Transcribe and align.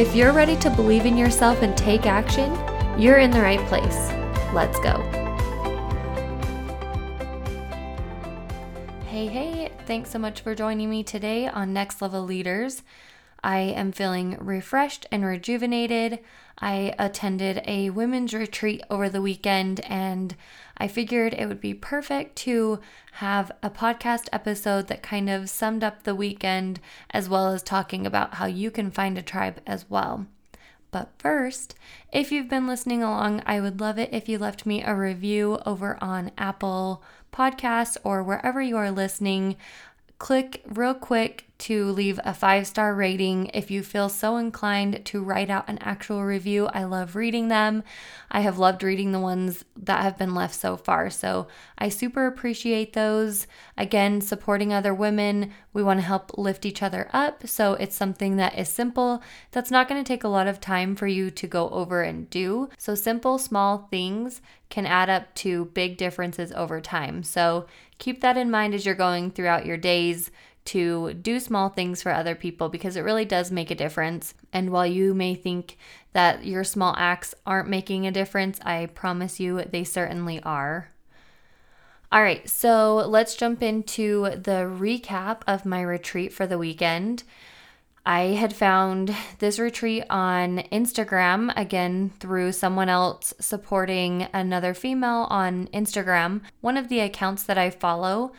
If 0.00 0.14
you're 0.14 0.32
ready 0.32 0.56
to 0.60 0.70
believe 0.70 1.04
in 1.04 1.18
yourself 1.18 1.60
and 1.60 1.76
take 1.76 2.06
action, 2.06 2.50
you're 2.98 3.18
in 3.18 3.30
the 3.30 3.42
right 3.42 3.60
place. 3.66 4.08
Let's 4.54 4.80
go. 4.80 4.98
Hey, 9.08 9.26
hey, 9.26 9.70
thanks 9.84 10.08
so 10.08 10.18
much 10.18 10.40
for 10.40 10.54
joining 10.54 10.88
me 10.88 11.02
today 11.02 11.48
on 11.48 11.74
Next 11.74 12.00
Level 12.00 12.22
Leaders. 12.22 12.82
I 13.44 13.58
am 13.58 13.92
feeling 13.92 14.38
refreshed 14.40 15.04
and 15.12 15.22
rejuvenated. 15.22 16.20
I 16.60 16.94
attended 16.98 17.62
a 17.66 17.90
women's 17.90 18.34
retreat 18.34 18.82
over 18.90 19.08
the 19.08 19.22
weekend 19.22 19.80
and 19.80 20.36
I 20.76 20.88
figured 20.88 21.34
it 21.34 21.46
would 21.46 21.60
be 21.60 21.74
perfect 21.74 22.36
to 22.36 22.80
have 23.12 23.50
a 23.62 23.70
podcast 23.70 24.28
episode 24.32 24.88
that 24.88 25.02
kind 25.02 25.30
of 25.30 25.48
summed 25.48 25.82
up 25.82 26.02
the 26.02 26.14
weekend 26.14 26.80
as 27.10 27.28
well 27.28 27.48
as 27.48 27.62
talking 27.62 28.06
about 28.06 28.34
how 28.34 28.46
you 28.46 28.70
can 28.70 28.90
find 28.90 29.16
a 29.16 29.22
tribe 29.22 29.60
as 29.66 29.88
well. 29.88 30.26
But 30.90 31.10
first, 31.18 31.76
if 32.12 32.32
you've 32.32 32.48
been 32.48 32.66
listening 32.66 33.02
along, 33.02 33.42
I 33.46 33.60
would 33.60 33.80
love 33.80 33.98
it 33.98 34.10
if 34.12 34.28
you 34.28 34.38
left 34.38 34.66
me 34.66 34.82
a 34.82 34.94
review 34.94 35.58
over 35.64 35.96
on 36.00 36.32
Apple 36.36 37.02
Podcasts 37.32 37.96
or 38.02 38.22
wherever 38.22 38.60
you 38.60 38.76
are 38.76 38.90
listening 38.90 39.56
click 40.20 40.62
real 40.68 40.92
quick 40.92 41.46
to 41.56 41.90
leave 41.92 42.20
a 42.24 42.34
five 42.34 42.66
star 42.66 42.94
rating 42.94 43.46
if 43.52 43.70
you 43.70 43.82
feel 43.82 44.08
so 44.08 44.36
inclined 44.36 45.04
to 45.04 45.22
write 45.22 45.48
out 45.48 45.68
an 45.68 45.78
actual 45.80 46.22
review. 46.24 46.66
I 46.66 46.84
love 46.84 47.16
reading 47.16 47.48
them. 47.48 47.82
I 48.30 48.40
have 48.40 48.58
loved 48.58 48.82
reading 48.82 49.12
the 49.12 49.18
ones 49.18 49.64
that 49.76 50.02
have 50.02 50.18
been 50.18 50.34
left 50.34 50.54
so 50.54 50.76
far. 50.76 51.08
So 51.08 51.48
I 51.78 51.88
super 51.88 52.26
appreciate 52.26 52.92
those. 52.92 53.46
Again, 53.78 54.20
supporting 54.20 54.72
other 54.72 54.94
women. 54.94 55.52
We 55.72 55.82
want 55.82 56.00
to 56.00 56.06
help 56.06 56.36
lift 56.36 56.66
each 56.66 56.82
other 56.82 57.08
up. 57.12 57.46
So 57.46 57.74
it's 57.74 57.96
something 57.96 58.36
that 58.36 58.58
is 58.58 58.68
simple, 58.68 59.22
that's 59.52 59.70
not 59.70 59.88
going 59.88 60.02
to 60.02 60.08
take 60.08 60.24
a 60.24 60.28
lot 60.28 60.46
of 60.46 60.60
time 60.60 60.96
for 60.96 61.06
you 61.06 61.30
to 61.30 61.46
go 61.46 61.70
over 61.70 62.02
and 62.02 62.28
do. 62.28 62.68
So 62.76 62.94
simple, 62.94 63.38
small 63.38 63.88
things 63.90 64.42
can 64.68 64.86
add 64.86 65.10
up 65.10 65.34
to 65.34 65.66
big 65.66 65.96
differences 65.96 66.52
over 66.52 66.80
time. 66.80 67.22
So 67.22 67.66
keep 68.00 68.20
that 68.22 68.36
in 68.36 68.50
mind 68.50 68.74
as 68.74 68.84
you're 68.84 68.96
going 68.96 69.30
throughout 69.30 69.64
your 69.64 69.76
days 69.76 70.32
to 70.64 71.14
do 71.14 71.38
small 71.38 71.68
things 71.68 72.02
for 72.02 72.12
other 72.12 72.34
people 72.34 72.68
because 72.68 72.96
it 72.96 73.02
really 73.02 73.24
does 73.24 73.50
make 73.50 73.70
a 73.70 73.76
difference. 73.76 74.34
And 74.52 74.70
while 74.70 74.86
you 74.86 75.14
may 75.14 75.34
think 75.34 75.76
that 76.12 76.44
your 76.44 76.64
small 76.64 76.94
acts 76.98 77.34
aren't 77.46 77.68
making 77.68 78.06
a 78.06 78.12
difference, 78.12 78.58
I 78.64 78.86
promise 78.86 79.38
you 79.38 79.62
they 79.62 79.84
certainly 79.84 80.42
are. 80.42 80.90
All 82.12 82.22
right, 82.22 82.48
so 82.48 82.96
let's 82.96 83.36
jump 83.36 83.62
into 83.62 84.30
the 84.30 84.66
recap 84.68 85.42
of 85.46 85.64
my 85.64 85.80
retreat 85.80 86.32
for 86.32 86.46
the 86.46 86.58
weekend. 86.58 87.22
I 88.10 88.34
had 88.34 88.52
found 88.52 89.14
this 89.38 89.60
retreat 89.60 90.02
on 90.10 90.64
Instagram 90.72 91.52
again 91.56 92.10
through 92.18 92.50
someone 92.50 92.88
else 92.88 93.32
supporting 93.38 94.26
another 94.32 94.74
female 94.74 95.28
on 95.30 95.68
Instagram. 95.68 96.40
One 96.60 96.76
of 96.76 96.88
the 96.88 96.98
accounts 96.98 97.44
that 97.44 97.56
I 97.56 97.70
follow 97.70 98.32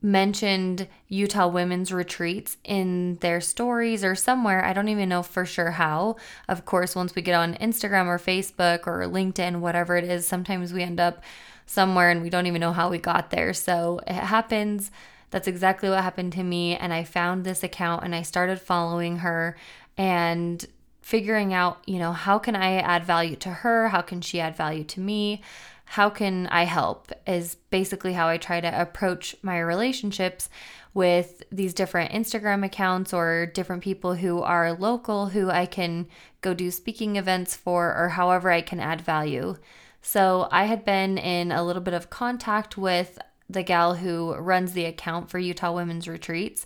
mentioned 0.00 0.86
Utah 1.08 1.48
women's 1.48 1.92
retreats 1.92 2.56
in 2.62 3.16
their 3.16 3.40
stories 3.40 4.04
or 4.04 4.14
somewhere. 4.14 4.64
I 4.64 4.72
don't 4.72 4.88
even 4.88 5.08
know 5.08 5.24
for 5.24 5.44
sure 5.44 5.72
how. 5.72 6.14
Of 6.46 6.64
course, 6.64 6.94
once 6.94 7.16
we 7.16 7.20
get 7.20 7.34
on 7.34 7.56
Instagram 7.56 8.06
or 8.06 8.16
Facebook 8.20 8.86
or 8.86 9.00
LinkedIn, 9.08 9.58
whatever 9.58 9.96
it 9.96 10.04
is, 10.04 10.24
sometimes 10.24 10.72
we 10.72 10.84
end 10.84 11.00
up 11.00 11.20
somewhere 11.66 12.10
and 12.10 12.22
we 12.22 12.30
don't 12.30 12.46
even 12.46 12.60
know 12.60 12.72
how 12.72 12.88
we 12.88 12.98
got 12.98 13.30
there. 13.30 13.54
So 13.54 13.98
it 14.06 14.14
happens 14.14 14.92
that's 15.30 15.48
exactly 15.48 15.88
what 15.88 16.02
happened 16.02 16.32
to 16.34 16.42
me. 16.42 16.76
And 16.76 16.92
I 16.92 17.04
found 17.04 17.44
this 17.44 17.62
account 17.62 18.04
and 18.04 18.14
I 18.14 18.22
started 18.22 18.60
following 18.60 19.18
her 19.18 19.56
and 19.96 20.64
figuring 21.02 21.52
out, 21.54 21.82
you 21.86 21.98
know, 21.98 22.12
how 22.12 22.38
can 22.38 22.54
I 22.54 22.76
add 22.76 23.04
value 23.04 23.36
to 23.36 23.48
her? 23.50 23.88
How 23.88 24.00
can 24.00 24.20
she 24.20 24.40
add 24.40 24.56
value 24.56 24.84
to 24.84 25.00
me? 25.00 25.42
How 25.84 26.08
can 26.08 26.46
I 26.48 26.64
help? 26.64 27.10
Is 27.26 27.56
basically 27.70 28.12
how 28.12 28.28
I 28.28 28.36
try 28.36 28.60
to 28.60 28.80
approach 28.80 29.34
my 29.42 29.58
relationships 29.58 30.48
with 30.94 31.42
these 31.50 31.74
different 31.74 32.12
Instagram 32.12 32.64
accounts 32.64 33.12
or 33.12 33.46
different 33.46 33.82
people 33.82 34.14
who 34.14 34.40
are 34.42 34.72
local 34.72 35.26
who 35.26 35.50
I 35.50 35.66
can 35.66 36.06
go 36.40 36.54
do 36.54 36.70
speaking 36.70 37.16
events 37.16 37.56
for 37.56 37.94
or 37.96 38.10
however 38.10 38.50
I 38.50 38.60
can 38.60 38.80
add 38.80 39.00
value. 39.00 39.56
So 40.02 40.48
I 40.50 40.64
had 40.64 40.84
been 40.84 41.18
in 41.18 41.52
a 41.52 41.64
little 41.64 41.82
bit 41.82 41.94
of 41.94 42.10
contact 42.10 42.76
with 42.76 43.18
the 43.50 43.62
gal 43.62 43.94
who 43.94 44.34
runs 44.34 44.72
the 44.72 44.84
account 44.84 45.30
for 45.30 45.38
Utah 45.38 45.72
Women's 45.72 46.08
Retreats 46.08 46.64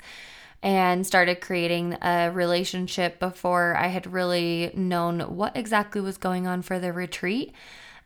and 0.62 1.06
started 1.06 1.42
creating 1.42 1.96
a 2.00 2.30
relationship 2.32 3.18
before 3.18 3.76
I 3.76 3.88
had 3.88 4.10
really 4.10 4.70
known 4.74 5.20
what 5.36 5.56
exactly 5.56 6.00
was 6.00 6.16
going 6.16 6.46
on 6.46 6.62
for 6.62 6.78
the 6.78 6.90
retreat. 6.90 7.52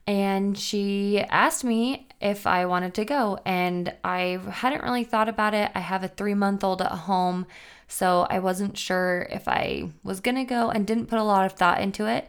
And 0.09 0.59
she 0.59 1.21
asked 1.21 1.63
me 1.63 2.09
if 2.21 2.47
I 2.47 2.67
wanted 2.67 2.95
to 2.95 3.05
go, 3.05 3.39
and 3.45 3.95
I 4.03 4.41
hadn't 4.51 4.83
really 4.83 5.05
thought 5.05 5.29
about 5.29 5.55
it. 5.55 5.71
I 5.75 5.81
have 5.81 6.03
a 6.03 6.09
three 6.09 6.35
month 6.35 6.65
old 6.65 6.83
at 6.83 6.91
home, 6.91 7.47
so 7.87 8.27
I 8.29 8.41
wasn't 8.41 8.77
sure 8.77 9.29
if 9.31 9.47
I 9.47 9.91
was 10.03 10.21
gonna 10.21 10.45
go 10.45 10.71
and 10.71 10.87
didn't 10.87 11.07
put 11.07 11.21
a 11.21 11.25
lot 11.25 11.47
of 11.47 11.53
thought 11.53 11.81
into 11.81 12.07
it. 12.07 12.29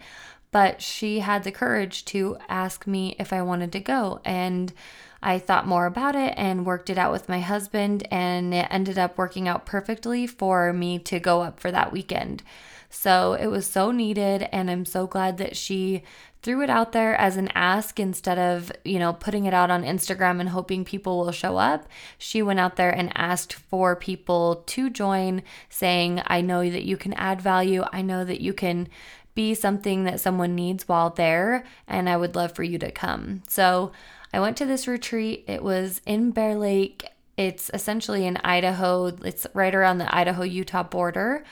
But 0.51 0.81
she 0.81 1.19
had 1.19 1.43
the 1.43 1.51
courage 1.51 2.05
to 2.05 2.37
ask 2.49 2.85
me 2.85 3.15
if 3.17 3.33
I 3.33 3.41
wanted 3.41 3.71
to 3.71 3.79
go. 3.79 4.19
And 4.25 4.73
I 5.21 5.39
thought 5.39 5.67
more 5.67 5.85
about 5.85 6.15
it 6.15 6.33
and 6.37 6.65
worked 6.65 6.89
it 6.89 6.97
out 6.97 7.11
with 7.11 7.29
my 7.29 7.41
husband, 7.41 8.07
and 8.09 8.53
it 8.53 8.67
ended 8.69 8.97
up 8.97 9.17
working 9.17 9.47
out 9.47 9.65
perfectly 9.65 10.25
for 10.27 10.71
me 10.73 10.99
to 10.99 11.19
go 11.19 11.41
up 11.41 11.59
for 11.59 11.71
that 11.71 11.91
weekend. 11.91 12.43
So 12.89 13.33
it 13.33 13.47
was 13.47 13.67
so 13.67 13.91
needed, 13.91 14.47
and 14.51 14.71
I'm 14.71 14.85
so 14.85 15.05
glad 15.05 15.37
that 15.37 15.55
she 15.55 16.03
threw 16.41 16.63
it 16.63 16.69
out 16.69 16.93
there 16.93 17.15
as 17.15 17.35
an 17.35 17.49
ask 17.53 17.99
instead 17.99 18.39
of, 18.39 18.71
you 18.85 18.97
know, 18.97 19.11
putting 19.11 19.45
it 19.45 19.53
out 19.53 19.69
on 19.69 19.83
Instagram 19.83 20.39
and 20.39 20.49
hoping 20.49 20.85
people 20.85 21.19
will 21.19 21.33
show 21.33 21.57
up. 21.57 21.85
She 22.17 22.41
went 22.41 22.61
out 22.61 22.77
there 22.77 22.89
and 22.89 23.11
asked 23.15 23.53
for 23.53 23.95
people 23.95 24.63
to 24.67 24.89
join, 24.89 25.43
saying, 25.67 26.21
I 26.25 26.41
know 26.41 26.67
that 26.67 26.85
you 26.85 26.95
can 26.97 27.13
add 27.13 27.41
value. 27.41 27.83
I 27.91 28.01
know 28.01 28.23
that 28.23 28.41
you 28.41 28.53
can 28.53 28.87
be 29.35 29.53
something 29.53 30.05
that 30.05 30.19
someone 30.19 30.55
needs 30.55 30.87
while 30.87 31.11
there, 31.11 31.65
and 31.87 32.09
I 32.09 32.17
would 32.17 32.35
love 32.35 32.53
for 32.53 32.63
you 32.63 32.79
to 32.79 32.91
come. 32.91 33.43
So 33.47 33.91
I 34.33 34.39
went 34.39 34.57
to 34.57 34.65
this 34.65 34.87
retreat. 34.87 35.45
It 35.47 35.63
was 35.63 36.01
in 36.05 36.31
Bear 36.31 36.55
Lake. 36.55 37.05
It's 37.37 37.71
essentially 37.73 38.25
in 38.25 38.37
Idaho. 38.37 39.07
It's 39.07 39.47
right 39.53 39.73
around 39.73 39.97
the 39.97 40.15
Idaho 40.15 40.43
Utah 40.43 40.83
border. 40.83 41.43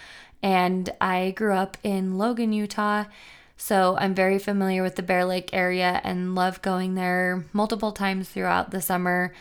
And 0.44 0.90
I 1.02 1.32
grew 1.32 1.54
up 1.54 1.78
in 1.84 2.18
Logan, 2.18 2.54
Utah. 2.54 3.06
So 3.56 3.98
I'm 4.00 4.14
very 4.14 4.38
familiar 4.38 4.84
with 4.84 4.96
the 4.96 5.04
Bear 5.04 5.26
Lake 5.26 5.50
area 5.52 6.00
and 6.04 6.36
love 6.36 6.62
going 6.62 6.94
there 6.94 7.46
multiple 7.54 7.92
times 7.92 8.30
throughout 8.30 8.70
the 8.70 8.82
summer 8.82 9.34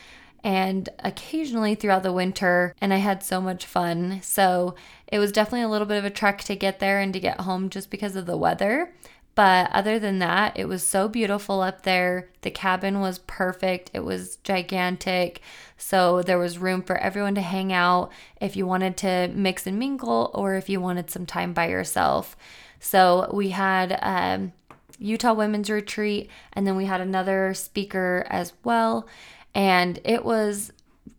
and 0.42 0.88
occasionally 1.00 1.74
throughout 1.74 2.02
the 2.02 2.12
winter. 2.12 2.74
And 2.80 2.94
I 2.94 2.98
had 2.98 3.22
so 3.22 3.40
much 3.40 3.66
fun. 3.66 4.20
So 4.22 4.74
it 5.08 5.18
was 5.18 5.32
definitely 5.32 5.62
a 5.62 5.68
little 5.68 5.86
bit 5.86 5.98
of 5.98 6.04
a 6.04 6.10
trek 6.10 6.42
to 6.44 6.56
get 6.56 6.78
there 6.78 7.00
and 7.00 7.12
to 7.12 7.20
get 7.20 7.40
home 7.40 7.68
just 7.68 7.90
because 7.90 8.16
of 8.16 8.24
the 8.24 8.36
weather. 8.36 8.92
But 9.36 9.70
other 9.70 9.98
than 9.98 10.18
that, 10.20 10.58
it 10.58 10.66
was 10.66 10.82
so 10.82 11.08
beautiful 11.08 11.60
up 11.60 11.82
there. 11.82 12.30
The 12.40 12.50
cabin 12.50 13.00
was 13.00 13.18
perfect, 13.18 13.90
it 13.92 14.02
was 14.02 14.36
gigantic. 14.36 15.42
So 15.76 16.22
there 16.22 16.38
was 16.38 16.58
room 16.58 16.82
for 16.82 16.96
everyone 16.96 17.34
to 17.34 17.42
hang 17.42 17.70
out 17.70 18.10
if 18.40 18.56
you 18.56 18.66
wanted 18.66 18.96
to 18.98 19.30
mix 19.34 19.66
and 19.66 19.78
mingle 19.78 20.30
or 20.34 20.54
if 20.54 20.70
you 20.70 20.80
wanted 20.80 21.10
some 21.10 21.26
time 21.26 21.52
by 21.52 21.68
yourself. 21.68 22.34
So 22.80 23.30
we 23.30 23.50
had 23.50 23.98
um, 24.00 24.52
Utah 24.98 25.34
Women's 25.34 25.68
Retreat 25.68 26.30
and 26.54 26.66
then 26.66 26.74
we 26.74 26.86
had 26.86 27.02
another 27.02 27.52
speaker 27.52 28.26
as 28.30 28.54
well. 28.64 29.06
And 29.54 30.00
it 30.02 30.24
was 30.24 30.72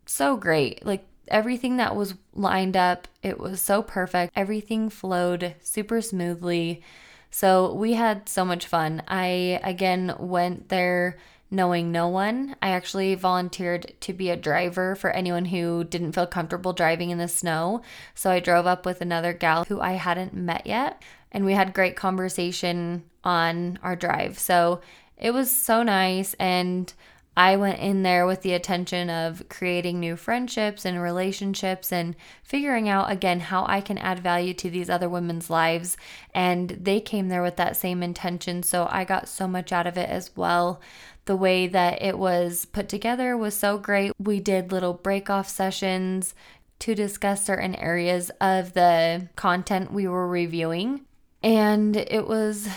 so 0.08 0.38
great. 0.38 0.84
Like 0.84 1.06
everything 1.28 1.78
that 1.78 1.96
was 1.96 2.16
lined 2.34 2.75
up, 2.75 3.08
it 3.22 3.40
was 3.40 3.62
so 3.62 3.84
perfect. 3.84 4.34
Everything 4.36 4.90
flowed 4.90 5.54
super 5.62 6.02
smoothly. 6.02 6.81
So 7.29 7.74
we 7.74 7.94
had 7.94 8.29
so 8.29 8.44
much 8.45 8.65
fun. 8.65 9.03
I 9.07 9.59
again 9.63 10.15
went 10.19 10.69
there 10.69 11.18
knowing 11.50 11.91
no 11.91 12.07
one. 12.07 12.56
I 12.62 12.69
actually 12.69 13.15
volunteered 13.15 13.94
to 14.01 14.13
be 14.13 14.29
a 14.29 14.35
driver 14.35 14.95
for 14.95 15.12
anyone 15.12 15.45
who 15.45 15.83
didn't 15.83 16.12
feel 16.12 16.27
comfortable 16.27 16.74
driving 16.74 17.09
in 17.09 17.18
the 17.18 17.27
snow. 17.27 17.81
So 18.15 18.29
I 18.29 18.39
drove 18.39 18.68
up 18.68 18.85
with 18.85 19.01
another 19.01 19.33
gal 19.33 19.63
who 19.65 19.79
I 19.79 19.94
hadn't 19.94 20.33
met 20.33 20.68
yet, 20.68 21.01
and 21.31 21.45
we 21.45 21.53
had 21.53 21.74
great 21.74 21.95
conversation 21.95 23.03
on 23.24 23.79
our 23.81 23.95
drive. 23.95 24.38
So 24.39 24.81
it 25.18 25.31
was 25.31 25.50
so 25.50 25.83
nice 25.83 26.33
and 26.35 26.94
I 27.38 27.56
went 27.56 27.78
in 27.78 28.01
there 28.01 28.25
with 28.25 28.42
the 28.42 28.54
intention 28.54 29.12
of 29.12 29.48
creating 29.48 30.00
new 30.00 30.16
friendships 30.16 30.86
and 30.86 31.00
relationships 31.00 31.94
and 31.94 32.16
figuring 32.44 32.89
out 32.89 33.12
again 33.12 33.42
how 33.42 33.63
I 33.68 33.80
can 33.80 34.00
add 34.00 34.18
value 34.18 34.56
to 34.56 34.72
these 34.72 34.89
other 34.89 35.07
women's 35.07 35.48
lives. 35.48 35.98
And 36.34 36.72
they 36.72 37.00
came 37.00 37.30
there 37.30 37.44
with 37.44 37.56
that 37.57 37.78
same 37.78 38.01
intention. 38.01 38.63
So 38.63 38.88
I 38.89 39.04
got 39.04 39.30
so 39.30 39.48
much 39.48 39.72
out 39.72 39.86
of 39.86 40.00
it 40.00 40.10
as 40.10 40.36
well. 40.36 40.81
The 41.25 41.36
way 41.36 41.68
that 41.68 42.01
it 42.01 42.18
was 42.18 42.66
put 42.66 42.89
together 42.89 43.38
was 43.38 43.56
so 43.56 43.78
great. 43.78 44.13
We 44.18 44.39
did 44.39 44.72
little 44.72 44.95
break 44.95 45.30
off 45.30 45.48
sessions 45.48 46.34
to 46.80 46.95
discuss 46.95 47.45
certain 47.45 47.75
areas 47.75 48.31
of 48.42 48.74
the 48.74 49.28
content 49.36 49.94
we 49.94 50.07
were 50.07 50.28
reviewing. 50.28 51.01
And 51.44 51.95
it 51.98 52.28
was 52.28 52.68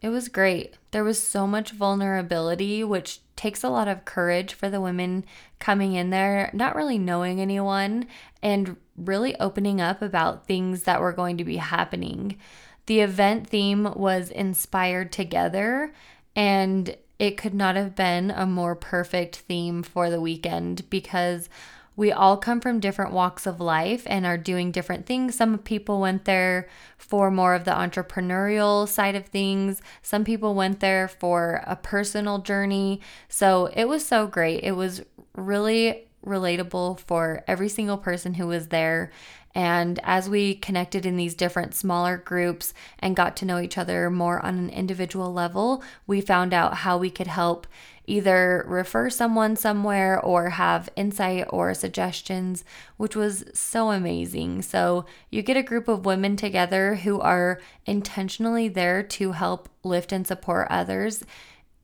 it 0.00 0.08
was 0.08 0.28
great. 0.28 0.74
There 0.96 1.04
was 1.04 1.22
so 1.22 1.46
much 1.46 1.72
vulnerability, 1.72 2.82
which 2.82 3.20
takes 3.36 3.62
a 3.62 3.68
lot 3.68 3.86
of 3.86 4.06
courage 4.06 4.54
for 4.54 4.70
the 4.70 4.80
women 4.80 5.26
coming 5.58 5.92
in 5.92 6.08
there, 6.08 6.48
not 6.54 6.74
really 6.74 6.96
knowing 6.96 7.38
anyone, 7.38 8.06
and 8.42 8.78
really 8.96 9.38
opening 9.38 9.78
up 9.78 10.00
about 10.00 10.46
things 10.46 10.84
that 10.84 11.02
were 11.02 11.12
going 11.12 11.36
to 11.36 11.44
be 11.44 11.58
happening. 11.58 12.38
The 12.86 13.00
event 13.00 13.46
theme 13.46 13.92
was 13.94 14.30
inspired 14.30 15.12
together, 15.12 15.92
and 16.34 16.96
it 17.18 17.36
could 17.36 17.52
not 17.52 17.76
have 17.76 17.94
been 17.94 18.30
a 18.30 18.46
more 18.46 18.74
perfect 18.74 19.36
theme 19.36 19.82
for 19.82 20.08
the 20.08 20.22
weekend 20.22 20.88
because 20.88 21.50
we 21.96 22.12
all 22.12 22.36
come 22.36 22.60
from 22.60 22.78
different 22.78 23.12
walks 23.12 23.46
of 23.46 23.60
life 23.60 24.02
and 24.06 24.26
are 24.26 24.36
doing 24.36 24.70
different 24.70 25.06
things. 25.06 25.34
Some 25.34 25.58
people 25.58 26.00
went 26.00 26.26
there 26.26 26.68
for 26.98 27.30
more 27.30 27.54
of 27.54 27.64
the 27.64 27.70
entrepreneurial 27.70 28.86
side 28.86 29.14
of 29.14 29.26
things, 29.26 29.80
some 30.02 30.24
people 30.24 30.54
went 30.54 30.80
there 30.80 31.08
for 31.08 31.62
a 31.66 31.76
personal 31.76 32.38
journey. 32.38 33.00
So 33.28 33.66
it 33.74 33.86
was 33.86 34.04
so 34.04 34.26
great. 34.26 34.62
It 34.62 34.72
was 34.72 35.02
really 35.34 36.06
relatable 36.24 37.00
for 37.00 37.44
every 37.46 37.68
single 37.68 37.96
person 37.98 38.34
who 38.34 38.46
was 38.48 38.68
there. 38.68 39.10
And 39.54 39.98
as 40.02 40.28
we 40.28 40.54
connected 40.54 41.06
in 41.06 41.16
these 41.16 41.34
different 41.34 41.74
smaller 41.74 42.18
groups 42.18 42.74
and 42.98 43.16
got 43.16 43.36
to 43.38 43.46
know 43.46 43.58
each 43.58 43.78
other 43.78 44.10
more 44.10 44.44
on 44.44 44.58
an 44.58 44.68
individual 44.68 45.32
level, 45.32 45.82
we 46.06 46.20
found 46.20 46.52
out 46.52 46.74
how 46.74 46.98
we 46.98 47.08
could 47.08 47.26
help 47.26 47.66
either 48.06 48.64
refer 48.66 49.10
someone 49.10 49.56
somewhere 49.56 50.20
or 50.20 50.50
have 50.50 50.88
insight 50.96 51.46
or 51.50 51.74
suggestions, 51.74 52.64
which 52.96 53.16
was 53.16 53.44
so 53.52 53.90
amazing. 53.90 54.62
So, 54.62 55.04
you 55.30 55.42
get 55.42 55.56
a 55.56 55.62
group 55.62 55.88
of 55.88 56.06
women 56.06 56.36
together 56.36 56.96
who 56.96 57.20
are 57.20 57.60
intentionally 57.84 58.68
there 58.68 59.02
to 59.02 59.32
help 59.32 59.68
lift 59.82 60.12
and 60.12 60.26
support 60.26 60.68
others. 60.70 61.24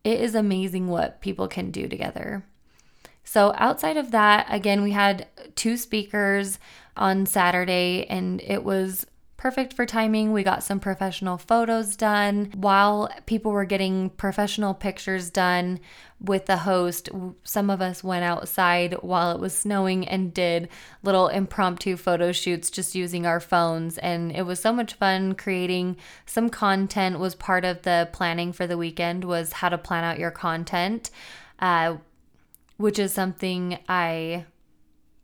It 0.05 0.21
is 0.21 0.35
amazing 0.35 0.89
what 0.89 1.21
people 1.21 1.49
can 1.49 1.71
do 1.71 1.89
together. 1.89 2.45
So, 3.25 3.55
outside 3.57 3.97
of 3.97 4.11
that, 4.11 4.47
again, 4.49 4.83
we 4.83 4.93
had 4.93 5.27
two 5.55 5.77
speakers 5.77 6.59
on 6.97 7.27
Saturday, 7.27 8.07
and 8.09 8.41
it 8.43 8.65
was 8.65 9.07
perfect 9.43 9.73
for 9.73 9.85
timing. 9.85 10.33
We 10.33 10.45
got 10.45 10.63
some 10.63 10.79
professional 10.79 11.37
photos 11.37 11.97
done. 11.97 12.53
While 12.55 13.11
people 13.27 13.51
were 13.51 13.65
getting 13.65 14.11
professional 14.11 14.73
pictures 14.73 15.31
done 15.31 15.81
with 16.21 16.47
the 16.47 16.59
host, 16.59 17.09
some 17.43 17.69
of 17.69 17.83
us 17.83 18.05
went 18.05 18.23
outside 18.23 18.95
while 19.03 19.33
it 19.33 19.41
was 19.41 19.53
snowing 19.53 20.07
and 20.07 20.33
did 20.33 20.69
little 21.03 21.27
impromptu 21.27 21.97
photo 21.97 22.31
shoots 22.31 22.71
just 22.71 22.95
using 22.95 23.27
our 23.27 23.41
phones. 23.41 23.99
And 23.99 24.31
it 24.31 24.43
was 24.43 24.61
so 24.61 24.73
much 24.73 24.95
fun 24.95 25.35
creating 25.35 25.97
some 26.25 26.49
content 26.49 27.19
was 27.19 27.35
part 27.35 27.65
of 27.65 27.83
the 27.83 28.09
planning 28.13 28.53
for 28.53 28.69
the 28.69 28.79
weekend 28.79 29.25
was 29.25 29.55
how 29.55 29.71
to 29.71 29.77
plan 29.77 30.05
out 30.05 30.21
your 30.21 30.31
content. 30.31 31.11
Uh, 31.59 31.97
which 32.77 32.99
is 32.99 33.13
something 33.13 33.79
I 33.89 34.45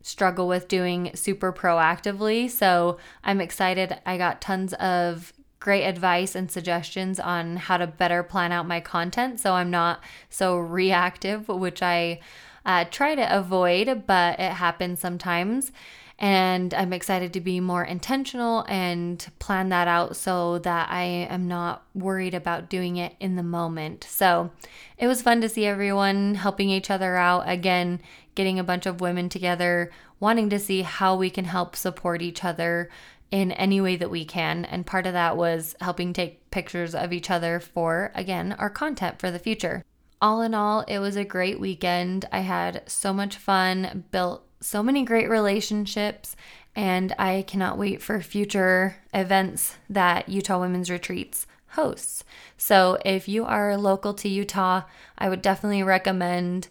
struggle 0.08 0.48
with 0.48 0.68
doing 0.68 1.10
super 1.14 1.52
proactively. 1.52 2.50
So 2.50 2.96
I'm 3.22 3.40
excited. 3.40 3.98
I 4.06 4.16
got 4.16 4.40
tons 4.40 4.72
of 4.74 5.34
great 5.60 5.84
advice 5.84 6.34
and 6.34 6.50
suggestions 6.50 7.20
on 7.20 7.56
how 7.56 7.76
to 7.76 7.86
better 7.86 8.22
plan 8.22 8.52
out 8.52 8.66
my 8.66 8.80
content 8.80 9.40
so 9.40 9.52
I'm 9.52 9.70
not 9.70 10.00
so 10.30 10.56
reactive, 10.56 11.48
which 11.48 11.82
I 11.82 12.20
uh, 12.64 12.84
try 12.90 13.14
to 13.14 13.36
avoid, 13.36 14.06
but 14.06 14.40
it 14.40 14.52
happens 14.52 15.00
sometimes. 15.00 15.72
And 16.20 16.74
I'm 16.74 16.92
excited 16.92 17.32
to 17.34 17.40
be 17.40 17.60
more 17.60 17.84
intentional 17.84 18.64
and 18.68 19.24
plan 19.38 19.68
that 19.68 19.86
out 19.86 20.16
so 20.16 20.58
that 20.60 20.90
I 20.90 21.02
am 21.04 21.46
not 21.46 21.84
worried 21.94 22.34
about 22.34 22.68
doing 22.68 22.96
it 22.96 23.14
in 23.20 23.36
the 23.36 23.44
moment. 23.44 24.04
So 24.08 24.50
it 24.96 25.06
was 25.06 25.22
fun 25.22 25.40
to 25.42 25.48
see 25.48 25.64
everyone 25.64 26.34
helping 26.34 26.70
each 26.70 26.90
other 26.90 27.14
out. 27.16 27.48
Again, 27.48 28.00
getting 28.38 28.60
a 28.60 28.64
bunch 28.64 28.86
of 28.86 29.00
women 29.00 29.28
together, 29.28 29.90
wanting 30.20 30.48
to 30.48 30.60
see 30.60 30.82
how 30.82 31.16
we 31.16 31.28
can 31.28 31.44
help 31.44 31.74
support 31.74 32.22
each 32.22 32.44
other 32.44 32.88
in 33.32 33.50
any 33.50 33.80
way 33.80 33.96
that 33.96 34.12
we 34.12 34.24
can. 34.24 34.64
And 34.64 34.86
part 34.86 35.08
of 35.08 35.12
that 35.12 35.36
was 35.36 35.74
helping 35.80 36.12
take 36.12 36.48
pictures 36.52 36.94
of 36.94 37.12
each 37.12 37.32
other 37.32 37.58
for, 37.58 38.12
again, 38.14 38.54
our 38.56 38.70
content 38.70 39.18
for 39.18 39.32
the 39.32 39.40
future. 39.40 39.84
All 40.22 40.40
in 40.40 40.54
all, 40.54 40.82
it 40.82 41.00
was 41.00 41.16
a 41.16 41.24
great 41.24 41.58
weekend. 41.58 42.26
I 42.30 42.40
had 42.40 42.88
so 42.88 43.12
much 43.12 43.36
fun, 43.36 44.04
built 44.12 44.46
so 44.60 44.84
many 44.84 45.04
great 45.04 45.28
relationships, 45.28 46.36
and 46.76 47.12
I 47.18 47.44
cannot 47.48 47.76
wait 47.76 48.00
for 48.00 48.20
future 48.20 48.98
events 49.12 49.78
that 49.90 50.28
Utah 50.28 50.60
Women's 50.60 50.92
Retreats 50.92 51.48
hosts. 51.70 52.22
So, 52.56 52.98
if 53.04 53.26
you 53.26 53.44
are 53.44 53.76
local 53.76 54.14
to 54.14 54.28
Utah, 54.28 54.82
I 55.18 55.28
would 55.28 55.42
definitely 55.42 55.82
recommend 55.82 56.68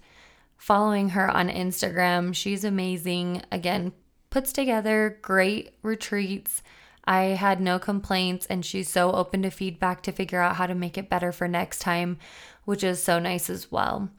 following 0.57 1.09
her 1.09 1.30
on 1.30 1.50
Instagram. 1.50 2.33
She's 2.33 2.63
amazing. 2.63 3.44
Again, 3.51 3.94
puts 4.30 4.51
together 4.51 5.19
great 5.21 5.75
retreats. 5.81 6.62
I 7.06 7.21
had 7.21 7.62
no 7.62 7.80
complaints, 7.80 8.45
and 8.48 8.65
she's 8.65 8.89
so 8.89 9.13
open 9.13 9.44
to 9.44 9.50
feedback 9.50 10.04
to 10.04 10.12
figure 10.12 10.42
out 10.42 10.57
how 10.57 10.68
to 10.68 10.75
make 10.75 10.98
it 10.98 11.09
better 11.09 11.31
for 11.31 11.48
next 11.48 11.80
time, 11.80 12.18
which 12.65 12.83
is 12.83 13.01
so 13.01 13.18
nice 13.18 13.50
as 13.50 13.71
well. 13.71 14.09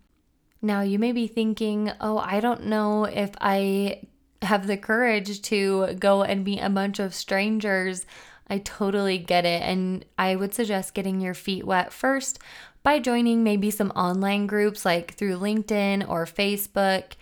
Now, 0.62 0.80
you 0.80 0.98
may 0.98 1.12
be 1.12 1.26
thinking, 1.26 1.92
oh, 2.00 2.18
I 2.18 2.40
don't 2.40 2.64
know 2.64 3.04
if 3.04 3.30
I 3.40 4.02
have 4.42 4.66
the 4.66 4.76
courage 4.76 5.42
to 5.42 5.94
go 5.98 6.22
and 6.22 6.44
meet 6.44 6.60
a 6.60 6.70
bunch 6.70 6.98
of 6.98 7.14
strangers. 7.14 8.06
I 8.50 8.58
totally 8.58 9.18
get 9.18 9.44
it. 9.44 9.62
And 9.62 10.04
I 10.18 10.36
would 10.36 10.54
suggest 10.54 10.94
getting 10.94 11.20
your 11.20 11.34
feet 11.34 11.64
wet 11.64 11.92
first 11.92 12.38
by 12.82 12.98
joining 12.98 13.42
maybe 13.42 13.70
some 13.70 13.90
online 13.90 14.46
groups 14.46 14.84
like 14.84 15.14
through 15.14 15.38
LinkedIn 15.38 16.08
or 16.08 16.24
Facebook. 16.24 17.12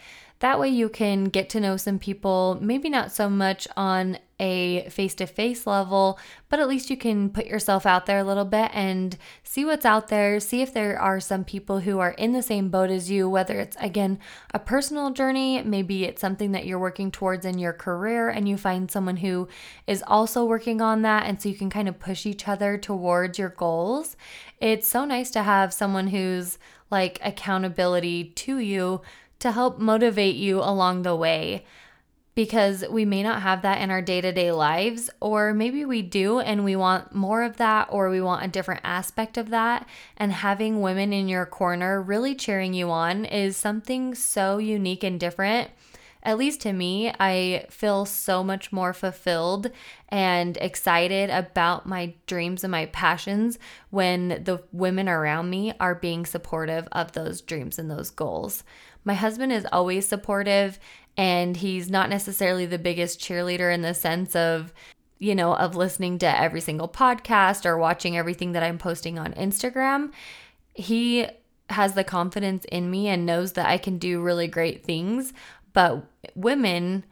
That 0.40 0.60
way, 0.60 0.68
you 0.68 0.88
can 0.88 1.24
get 1.24 1.48
to 1.50 1.60
know 1.60 1.76
some 1.76 1.98
people, 1.98 2.58
maybe 2.60 2.90
not 2.90 3.10
so 3.10 3.30
much 3.30 3.66
on 3.76 4.18
a 4.38 4.88
face 4.90 5.14
to 5.14 5.26
face 5.26 5.66
level, 5.66 6.18
but 6.48 6.60
at 6.60 6.68
least 6.68 6.90
you 6.90 6.96
can 6.96 7.30
put 7.30 7.46
yourself 7.46 7.86
out 7.86 8.06
there 8.06 8.18
a 8.18 8.24
little 8.24 8.44
bit 8.44 8.70
and 8.74 9.16
see 9.42 9.64
what's 9.64 9.86
out 9.86 10.08
there. 10.08 10.38
See 10.40 10.60
if 10.60 10.74
there 10.74 10.98
are 10.98 11.20
some 11.20 11.44
people 11.44 11.80
who 11.80 11.98
are 12.00 12.10
in 12.12 12.32
the 12.32 12.42
same 12.42 12.68
boat 12.68 12.90
as 12.90 13.10
you, 13.10 13.30
whether 13.30 13.58
it's 13.58 13.76
again 13.80 14.18
a 14.52 14.58
personal 14.58 15.10
journey, 15.10 15.62
maybe 15.62 16.04
it's 16.04 16.20
something 16.20 16.52
that 16.52 16.66
you're 16.66 16.78
working 16.78 17.10
towards 17.10 17.46
in 17.46 17.58
your 17.58 17.72
career, 17.72 18.28
and 18.28 18.48
you 18.48 18.56
find 18.56 18.90
someone 18.90 19.16
who 19.18 19.48
is 19.86 20.04
also 20.06 20.44
working 20.44 20.80
on 20.80 21.02
that. 21.02 21.24
And 21.24 21.40
so 21.40 21.48
you 21.48 21.54
can 21.54 21.70
kind 21.70 21.88
of 21.88 21.98
push 21.98 22.26
each 22.26 22.46
other 22.46 22.76
towards 22.76 23.38
your 23.38 23.50
goals. 23.50 24.16
It's 24.60 24.88
so 24.88 25.04
nice 25.04 25.30
to 25.30 25.42
have 25.42 25.72
someone 25.72 26.08
who's 26.08 26.58
like 26.90 27.18
accountability 27.22 28.24
to 28.24 28.58
you 28.58 29.00
to 29.38 29.52
help 29.52 29.78
motivate 29.78 30.36
you 30.36 30.60
along 30.60 31.02
the 31.02 31.16
way 31.16 31.64
because 32.36 32.84
we 32.88 33.06
may 33.06 33.22
not 33.22 33.42
have 33.42 33.62
that 33.62 33.80
in 33.80 33.90
our 33.90 34.02
day 34.02 34.20
to 34.20 34.30
day 34.30 34.52
lives, 34.52 35.10
or 35.20 35.54
maybe 35.54 35.84
we 35.86 36.02
do 36.02 36.38
and 36.38 36.64
we 36.64 36.76
want 36.76 37.14
more 37.14 37.42
of 37.42 37.56
that, 37.56 37.88
or 37.90 38.10
we 38.10 38.20
want 38.20 38.44
a 38.44 38.48
different 38.48 38.82
aspect 38.84 39.38
of 39.38 39.48
that. 39.50 39.88
And 40.18 40.30
having 40.30 40.82
women 40.82 41.12
in 41.14 41.28
your 41.28 41.46
corner 41.46 42.00
really 42.00 42.34
cheering 42.34 42.74
you 42.74 42.90
on 42.90 43.24
is 43.24 43.56
something 43.56 44.14
so 44.14 44.58
unique 44.58 45.02
and 45.02 45.18
different. 45.18 45.70
At 46.22 46.38
least 46.38 46.60
to 46.62 46.72
me, 46.72 47.12
I 47.20 47.66
feel 47.70 48.04
so 48.04 48.44
much 48.44 48.72
more 48.72 48.92
fulfilled 48.92 49.70
and 50.08 50.56
excited 50.58 51.30
about 51.30 51.86
my 51.86 52.14
dreams 52.26 52.64
and 52.64 52.70
my 52.70 52.86
passions 52.86 53.58
when 53.90 54.42
the 54.44 54.62
women 54.72 55.08
around 55.08 55.48
me 55.48 55.72
are 55.80 55.94
being 55.94 56.26
supportive 56.26 56.86
of 56.92 57.12
those 57.12 57.40
dreams 57.40 57.78
and 57.78 57.90
those 57.90 58.10
goals. 58.10 58.62
My 59.04 59.14
husband 59.14 59.52
is 59.52 59.68
always 59.70 60.08
supportive 60.08 60.80
and 61.16 61.56
he's 61.56 61.90
not 61.90 62.10
necessarily 62.10 62.66
the 62.66 62.78
biggest 62.78 63.20
cheerleader 63.20 63.72
in 63.72 63.82
the 63.82 63.94
sense 63.94 64.36
of 64.36 64.72
you 65.18 65.34
know, 65.34 65.54
of 65.54 65.74
listening 65.74 66.18
to 66.18 66.40
every 66.40 66.60
single 66.60 66.88
podcast 66.88 67.64
or 67.64 67.78
watching 67.78 68.16
everything 68.16 68.52
that 68.52 68.62
I'm 68.62 68.78
posting 68.78 69.18
on 69.18 69.32
Instagram. 69.34 70.12
He 70.74 71.26
has 71.70 71.94
the 71.94 72.04
confidence 72.04 72.64
in 72.66 72.90
me 72.90 73.08
and 73.08 73.26
knows 73.26 73.52
that 73.52 73.66
I 73.66 73.78
can 73.78 73.98
do 73.98 74.20
really 74.20 74.46
great 74.46 74.84
things, 74.84 75.32
but 75.72 76.04
women 76.34 77.04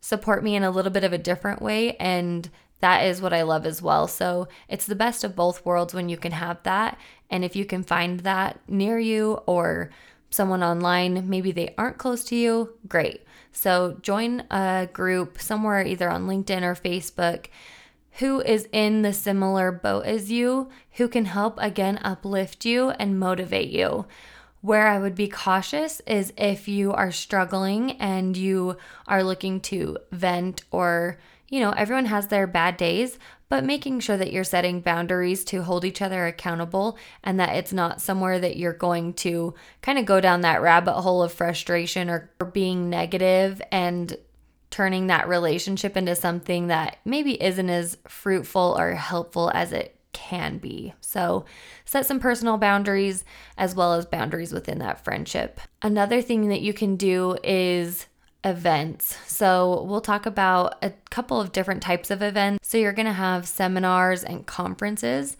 support 0.00 0.42
me 0.42 0.56
in 0.56 0.62
a 0.62 0.70
little 0.70 0.90
bit 0.90 1.04
of 1.04 1.12
a 1.12 1.18
different 1.18 1.62
way 1.62 1.96
and 1.96 2.50
that 2.80 3.04
is 3.06 3.22
what 3.22 3.32
I 3.32 3.42
love 3.42 3.64
as 3.64 3.80
well. 3.80 4.08
So 4.08 4.48
it's 4.68 4.86
the 4.86 4.96
best 4.96 5.22
of 5.22 5.36
both 5.36 5.64
worlds 5.64 5.94
when 5.94 6.08
you 6.08 6.16
can 6.16 6.32
have 6.32 6.60
that. 6.64 6.98
And 7.30 7.44
if 7.44 7.54
you 7.54 7.64
can 7.64 7.84
find 7.84 8.20
that 8.20 8.58
near 8.66 8.98
you 8.98 9.34
or 9.46 9.90
someone 10.32 10.62
online, 10.62 11.28
maybe 11.28 11.52
they 11.52 11.74
aren't 11.76 11.98
close 11.98 12.24
to 12.24 12.36
you, 12.36 12.74
great. 12.88 13.24
So 13.52 13.98
join 14.02 14.44
a 14.50 14.88
group 14.92 15.40
somewhere 15.40 15.84
either 15.84 16.10
on 16.10 16.26
LinkedIn 16.26 16.62
or 16.62 16.74
Facebook 16.74 17.46
who 18.18 18.40
is 18.40 18.68
in 18.72 19.02
the 19.02 19.12
similar 19.12 19.72
boat 19.72 20.04
as 20.04 20.30
you, 20.30 20.68
who 20.92 21.08
can 21.08 21.24
help 21.24 21.58
again 21.58 21.98
uplift 22.02 22.64
you 22.64 22.90
and 22.90 23.18
motivate 23.18 23.70
you. 23.70 24.06
Where 24.60 24.86
I 24.86 24.98
would 24.98 25.14
be 25.14 25.28
cautious 25.28 26.00
is 26.06 26.32
if 26.36 26.68
you 26.68 26.92
are 26.92 27.10
struggling 27.10 27.92
and 27.92 28.36
you 28.36 28.76
are 29.08 29.24
looking 29.24 29.60
to 29.62 29.98
vent 30.12 30.62
or, 30.70 31.18
you 31.52 31.60
know, 31.60 31.72
everyone 31.72 32.06
has 32.06 32.28
their 32.28 32.46
bad 32.46 32.78
days, 32.78 33.18
but 33.50 33.62
making 33.62 34.00
sure 34.00 34.16
that 34.16 34.32
you're 34.32 34.42
setting 34.42 34.80
boundaries 34.80 35.44
to 35.44 35.62
hold 35.62 35.84
each 35.84 36.00
other 36.00 36.26
accountable 36.26 36.96
and 37.22 37.38
that 37.38 37.54
it's 37.54 37.74
not 37.74 38.00
somewhere 38.00 38.38
that 38.38 38.56
you're 38.56 38.72
going 38.72 39.12
to 39.12 39.52
kind 39.82 39.98
of 39.98 40.06
go 40.06 40.18
down 40.18 40.40
that 40.40 40.62
rabbit 40.62 40.94
hole 40.94 41.22
of 41.22 41.30
frustration 41.30 42.08
or, 42.08 42.30
being 42.54 42.88
negative 42.88 43.60
and 43.70 44.16
turning 44.70 45.08
that 45.08 45.28
relationship 45.28 45.94
into 45.94 46.16
something 46.16 46.68
that 46.68 46.96
maybe 47.04 47.40
isn't 47.42 47.68
as 47.68 47.98
fruitful 48.08 48.74
or 48.78 48.94
helpful 48.94 49.50
as 49.54 49.72
it 49.72 49.98
can 50.12 50.56
be. 50.56 50.94
So, 51.00 51.44
set 51.84 52.06
some 52.06 52.18
personal 52.18 52.56
boundaries 52.56 53.24
as 53.58 53.74
well 53.74 53.92
as 53.92 54.06
boundaries 54.06 54.52
within 54.52 54.78
that 54.78 55.04
friendship. 55.04 55.60
Another 55.82 56.22
thing 56.22 56.48
that 56.48 56.62
you 56.62 56.72
can 56.72 56.96
do 56.96 57.36
is 57.44 58.06
events. 58.44 59.16
So, 59.26 59.82
we'll 59.84 60.00
talk 60.00 60.26
about 60.26 60.76
a 60.82 60.90
couple 61.10 61.40
of 61.40 61.52
different 61.52 61.82
types 61.82 62.10
of 62.10 62.22
events. 62.22 62.68
So, 62.68 62.78
you're 62.78 62.92
going 62.92 63.06
to 63.06 63.12
have 63.12 63.46
seminars 63.46 64.24
and 64.24 64.46
conferences, 64.46 65.36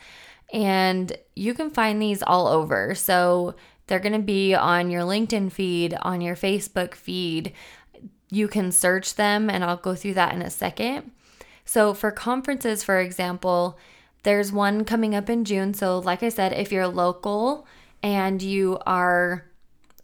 and 0.52 1.16
you 1.35 1.54
can 1.54 1.71
find 1.71 2.00
these 2.00 2.23
all 2.23 2.47
over. 2.47 2.94
So, 2.94 3.54
they're 3.87 3.99
going 3.99 4.12
to 4.12 4.18
be 4.21 4.54
on 4.54 4.90
your 4.90 5.02
LinkedIn 5.02 5.52
feed, 5.52 5.94
on 6.02 6.21
your 6.21 6.37
Facebook 6.37 6.94
feed. 6.94 7.52
You 8.30 8.49
can 8.49 8.73
search 8.73 9.16
them, 9.16 9.50
and 9.50 9.64
I'll 9.64 9.76
go 9.76 9.94
through 9.94 10.14
that 10.14 10.35
in 10.35 10.42
a 10.42 10.50
second. 10.50 11.11
So, 11.64 11.94
for 11.94 12.11
conferences, 12.11 12.82
for 12.82 13.00
example, 13.00 13.78
there's 14.23 14.52
one 14.52 14.85
coming 14.85 15.14
up 15.14 15.28
in 15.28 15.44
June. 15.44 15.75
So, 15.75 15.99
like 15.99 16.23
I 16.23 16.28
said, 16.28 16.52
if 16.52 16.71
you're 16.73 16.88
local 16.88 17.66
and 18.02 18.40
you 18.40 18.78
are 18.87 19.47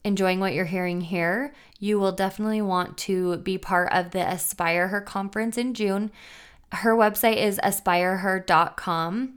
enjoying 0.08 0.40
what 0.40 0.54
you're 0.54 0.64
hearing 0.64 1.02
here, 1.02 1.54
you 1.78 2.00
will 2.00 2.10
definitely 2.10 2.60
want 2.60 2.98
to 2.98 3.36
be 3.36 3.56
part 3.56 3.92
of 3.92 4.10
the 4.10 4.28
Aspire 4.28 4.88
Her 4.88 5.00
conference 5.00 5.56
in 5.56 5.74
June. 5.74 6.10
Her 6.72 6.96
website 6.96 7.36
is 7.36 7.60
aspireher.com 7.62 9.34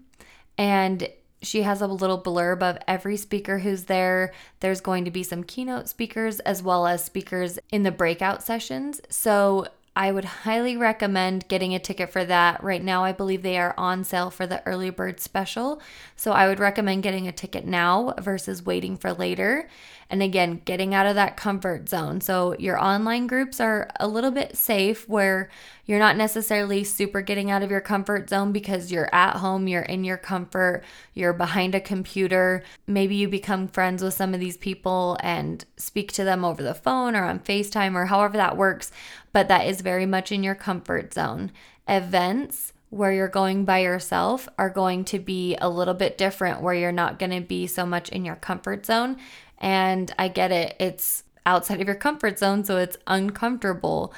and 0.57 1.09
she 1.43 1.63
has 1.63 1.81
a 1.81 1.87
little 1.87 2.21
blurb 2.21 2.61
of 2.61 2.77
every 2.87 3.17
speaker 3.17 3.59
who's 3.59 3.85
there. 3.85 4.33
There's 4.59 4.81
going 4.81 5.05
to 5.05 5.11
be 5.11 5.23
some 5.23 5.43
keynote 5.43 5.89
speakers 5.89 6.39
as 6.41 6.61
well 6.61 6.85
as 6.85 7.03
speakers 7.03 7.59
in 7.71 7.83
the 7.83 7.91
breakout 7.91 8.43
sessions. 8.43 9.01
So 9.09 9.67
I 10.01 10.11
would 10.11 10.25
highly 10.25 10.75
recommend 10.75 11.47
getting 11.47 11.75
a 11.75 11.79
ticket 11.79 12.11
for 12.11 12.25
that. 12.25 12.63
Right 12.63 12.83
now, 12.83 13.03
I 13.03 13.11
believe 13.11 13.43
they 13.43 13.59
are 13.59 13.75
on 13.77 14.03
sale 14.03 14.31
for 14.31 14.47
the 14.47 14.65
early 14.65 14.89
bird 14.89 15.19
special. 15.19 15.79
So 16.15 16.31
I 16.31 16.47
would 16.47 16.59
recommend 16.59 17.03
getting 17.03 17.27
a 17.27 17.31
ticket 17.31 17.67
now 17.67 18.15
versus 18.19 18.65
waiting 18.65 18.97
for 18.97 19.13
later. 19.13 19.69
And 20.09 20.23
again, 20.23 20.61
getting 20.65 20.93
out 20.93 21.05
of 21.05 21.15
that 21.15 21.37
comfort 21.37 21.87
zone. 21.87 22.19
So 22.19 22.55
your 22.57 22.77
online 22.77 23.27
groups 23.27 23.61
are 23.61 23.89
a 23.99 24.07
little 24.07 24.31
bit 24.31 24.57
safe 24.57 25.07
where 25.07 25.49
you're 25.85 25.99
not 25.99 26.17
necessarily 26.17 26.83
super 26.83 27.21
getting 27.21 27.49
out 27.49 27.63
of 27.63 27.71
your 27.71 27.79
comfort 27.79 28.29
zone 28.29 28.51
because 28.51 28.91
you're 28.91 29.13
at 29.13 29.37
home, 29.37 29.67
you're 29.67 29.81
in 29.83 30.03
your 30.03 30.17
comfort, 30.17 30.83
you're 31.13 31.31
behind 31.31 31.75
a 31.75 31.79
computer. 31.79 32.63
Maybe 32.87 33.15
you 33.15 33.29
become 33.29 33.67
friends 33.67 34.03
with 34.03 34.13
some 34.13 34.33
of 34.33 34.39
these 34.39 34.57
people 34.57 35.17
and 35.21 35.63
speak 35.77 36.11
to 36.13 36.23
them 36.25 36.43
over 36.43 36.61
the 36.61 36.73
phone 36.73 37.15
or 37.15 37.23
on 37.23 37.39
FaceTime 37.39 37.95
or 37.95 38.07
however 38.07 38.35
that 38.35 38.57
works, 38.57 38.91
but 39.33 39.47
that 39.47 39.67
is 39.67 39.81
very 39.81 40.05
much 40.05 40.31
in 40.31 40.43
your 40.43 40.55
comfort 40.55 41.13
zone. 41.13 41.51
Events 41.87 42.73
where 42.89 43.13
you're 43.13 43.27
going 43.27 43.63
by 43.63 43.79
yourself 43.79 44.49
are 44.57 44.69
going 44.69 45.05
to 45.05 45.17
be 45.17 45.55
a 45.61 45.69
little 45.69 45.93
bit 45.93 46.17
different, 46.17 46.61
where 46.61 46.73
you're 46.73 46.91
not 46.91 47.19
going 47.19 47.31
to 47.31 47.41
be 47.41 47.65
so 47.65 47.85
much 47.85 48.09
in 48.09 48.25
your 48.25 48.35
comfort 48.35 48.85
zone 48.85 49.17
and 49.61 50.13
I 50.17 50.27
get 50.27 50.51
it, 50.51 50.75
it's 50.79 51.23
outside 51.45 51.79
of 51.79 51.87
your 51.87 51.95
comfort 51.95 52.39
zone, 52.39 52.65
so 52.65 52.77
it's 52.77 52.97
uncomfortable. 53.07 54.13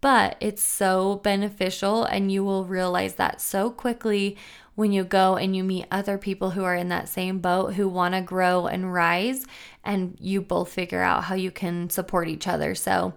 But 0.00 0.36
it's 0.40 0.62
so 0.62 1.16
beneficial, 1.22 2.04
and 2.04 2.30
you 2.30 2.44
will 2.44 2.64
realize 2.64 3.14
that 3.14 3.40
so 3.40 3.70
quickly 3.70 4.36
when 4.74 4.92
you 4.92 5.02
go 5.02 5.36
and 5.36 5.56
you 5.56 5.64
meet 5.64 5.86
other 5.90 6.18
people 6.18 6.50
who 6.50 6.62
are 6.62 6.74
in 6.74 6.88
that 6.88 7.08
same 7.08 7.38
boat 7.38 7.74
who 7.74 7.88
want 7.88 8.14
to 8.14 8.20
grow 8.20 8.66
and 8.66 8.92
rise, 8.92 9.46
and 9.84 10.16
you 10.20 10.40
both 10.40 10.72
figure 10.72 11.02
out 11.02 11.24
how 11.24 11.34
you 11.36 11.50
can 11.50 11.88
support 11.90 12.28
each 12.28 12.46
other. 12.46 12.74
So, 12.74 13.14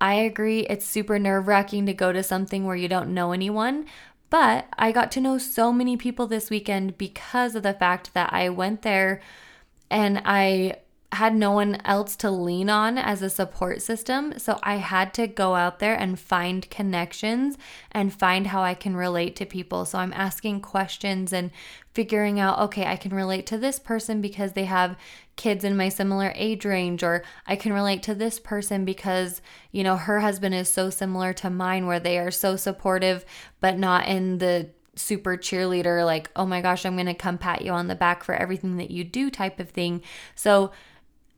I 0.00 0.14
agree, 0.14 0.60
it's 0.60 0.86
super 0.86 1.18
nerve 1.18 1.46
wracking 1.46 1.86
to 1.86 1.92
go 1.92 2.12
to 2.12 2.22
something 2.22 2.64
where 2.64 2.76
you 2.76 2.88
don't 2.88 3.12
know 3.12 3.32
anyone, 3.32 3.86
but 4.30 4.66
I 4.78 4.92
got 4.92 5.10
to 5.12 5.20
know 5.20 5.36
so 5.38 5.72
many 5.72 5.96
people 5.96 6.26
this 6.26 6.48
weekend 6.48 6.96
because 6.96 7.54
of 7.54 7.62
the 7.62 7.74
fact 7.74 8.14
that 8.14 8.32
I 8.32 8.48
went 8.48 8.82
there 8.82 9.20
and 9.90 10.22
I 10.24 10.76
had 11.12 11.34
no 11.34 11.50
one 11.50 11.76
else 11.84 12.14
to 12.14 12.30
lean 12.30 12.70
on 12.70 12.96
as 12.96 13.20
a 13.20 13.28
support 13.30 13.82
system. 13.82 14.38
So 14.38 14.60
I 14.62 14.76
had 14.76 15.12
to 15.14 15.26
go 15.26 15.56
out 15.56 15.80
there 15.80 15.94
and 15.94 16.18
find 16.18 16.70
connections 16.70 17.58
and 17.90 18.14
find 18.14 18.46
how 18.46 18.62
I 18.62 18.74
can 18.74 18.94
relate 18.94 19.34
to 19.36 19.44
people. 19.44 19.84
So 19.84 19.98
I'm 19.98 20.12
asking 20.12 20.60
questions 20.60 21.32
and 21.32 21.50
figuring 21.92 22.38
out, 22.38 22.60
okay, 22.60 22.86
I 22.86 22.94
can 22.94 23.12
relate 23.12 23.44
to 23.46 23.58
this 23.58 23.80
person 23.80 24.20
because 24.20 24.52
they 24.52 24.66
have 24.66 24.96
kids 25.34 25.64
in 25.64 25.76
my 25.76 25.88
similar 25.88 26.32
age 26.36 26.64
range, 26.64 27.02
or 27.02 27.24
I 27.44 27.56
can 27.56 27.72
relate 27.72 28.04
to 28.04 28.14
this 28.14 28.38
person 28.38 28.84
because, 28.84 29.42
you 29.72 29.82
know, 29.82 29.96
her 29.96 30.20
husband 30.20 30.54
is 30.54 30.68
so 30.68 30.90
similar 30.90 31.32
to 31.34 31.50
mine 31.50 31.86
where 31.86 32.00
they 32.00 32.18
are 32.18 32.30
so 32.30 32.54
supportive, 32.54 33.24
but 33.58 33.78
not 33.78 34.06
in 34.06 34.38
the 34.38 34.70
super 34.94 35.36
cheerleader, 35.36 36.04
like, 36.04 36.30
oh 36.36 36.46
my 36.46 36.60
gosh, 36.60 36.84
I'm 36.84 36.94
going 36.94 37.06
to 37.06 37.14
come 37.14 37.38
pat 37.38 37.62
you 37.62 37.72
on 37.72 37.88
the 37.88 37.94
back 37.94 38.22
for 38.22 38.34
everything 38.34 38.76
that 38.76 38.90
you 38.90 39.02
do 39.02 39.30
type 39.30 39.58
of 39.58 39.70
thing. 39.70 40.02
So 40.34 40.70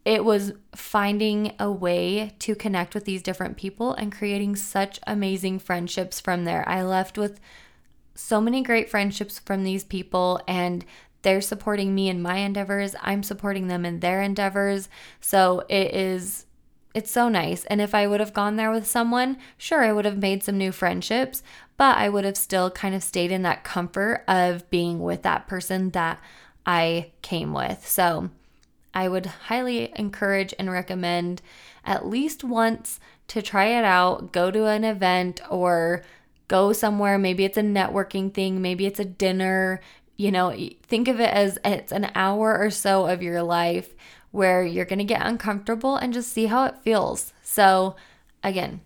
it 0.05 0.25
was 0.25 0.53
finding 0.75 1.53
a 1.59 1.71
way 1.71 2.35
to 2.41 2.55
connect 2.55 2.95
with 2.95 3.05
these 3.05 3.23
different 3.23 3.57
people 3.57 3.95
and 3.95 4.13
creating 4.13 4.57
such 4.57 4.99
amazing 5.07 5.59
friendships 5.59 6.19
from 6.21 6.45
there. 6.45 6.69
I 6.69 6.83
left 6.83 7.17
with 7.17 7.41
so 8.15 8.41
many 8.41 8.63
great 8.63 8.91
friendships 8.91 9.39
from 9.39 9.65
these 9.65 9.85
people 9.85 10.41
and 10.49 10.85
they're 11.23 11.41
supporting 11.41 11.95
me 11.95 12.09
in 12.09 12.21
my 12.21 12.39
endeavors. 12.39 12.97
I'm 13.01 13.23
supporting 13.23 13.69
them 13.69 13.85
in 13.85 14.01
their 14.01 14.23
endeavors. 14.23 14.89
So 15.21 15.65
it 15.69 15.95
is 15.95 16.47
it's 16.95 17.11
so 17.11 17.31
nice. 17.31 17.65
And 17.67 17.81
if 17.81 17.95
I 17.95 18.07
would 18.07 18.21
have 18.21 18.35
gone 18.35 18.57
there 18.57 18.71
with 18.71 18.87
someone, 18.87 19.39
sure, 19.57 19.83
I 19.83 19.93
would 19.93 20.05
have 20.05 20.19
made 20.19 20.43
some 20.43 20.59
new 20.59 20.73
friendships, 20.73 21.43
but 21.79 21.97
I 21.97 22.11
would 22.11 22.25
have 22.25 22.37
still 22.37 22.71
kind 22.71 22.95
of 22.95 23.03
stayed 23.03 23.33
in 23.33 23.43
that 23.43 23.65
comfort 23.65 24.25
of 24.29 24.69
being 24.69 25.01
with 25.01 25.23
that 25.23 25.47
person 25.49 25.91
that 25.91 26.21
I 26.67 27.13
came 27.23 27.55
with. 27.55 27.89
So 27.89 28.29
I 28.95 29.09
would 29.09 29.27
highly 29.27 29.93
encourage 29.97 30.55
and 30.59 30.71
recommend 30.71 31.43
at 31.85 32.07
least 32.07 32.45
once 32.45 33.01
to 33.29 33.43
try 33.43 33.67
it 33.67 33.85
out, 33.85 34.33
go 34.33 34.51
to 34.51 34.67
an 34.67 34.85
event 34.85 35.41
or 35.51 36.03
go 36.49 36.73
somewhere. 36.73 37.19
Maybe 37.19 37.45
it's 37.45 37.57
a 37.57 37.63
networking 37.63 38.33
thing, 38.33 38.61
maybe 38.61 38.87
it's 38.87 39.01
a 39.01 39.05
dinner. 39.05 39.81
You 40.17 40.31
know, 40.31 40.55
think 40.83 41.09
of 41.09 41.21
it 41.21 41.31
as 41.31 41.59
it's 41.65 41.93
an 41.93 42.11
hour 42.15 42.59
or 42.59 42.71
so 42.71 43.07
of 43.07 43.23
your 43.23 43.43
life 43.43 43.95
where 44.31 44.65
you're 44.65 44.85
going 44.85 44.99
to 44.99 45.05
get 45.05 45.25
uncomfortable 45.25 45.97
and 45.97 46.13
just 46.13 46.33
see 46.33 46.47
how 46.47 46.65
it 46.65 46.83
feels. 46.83 47.33
So, 47.43 47.97
again, 48.43 48.81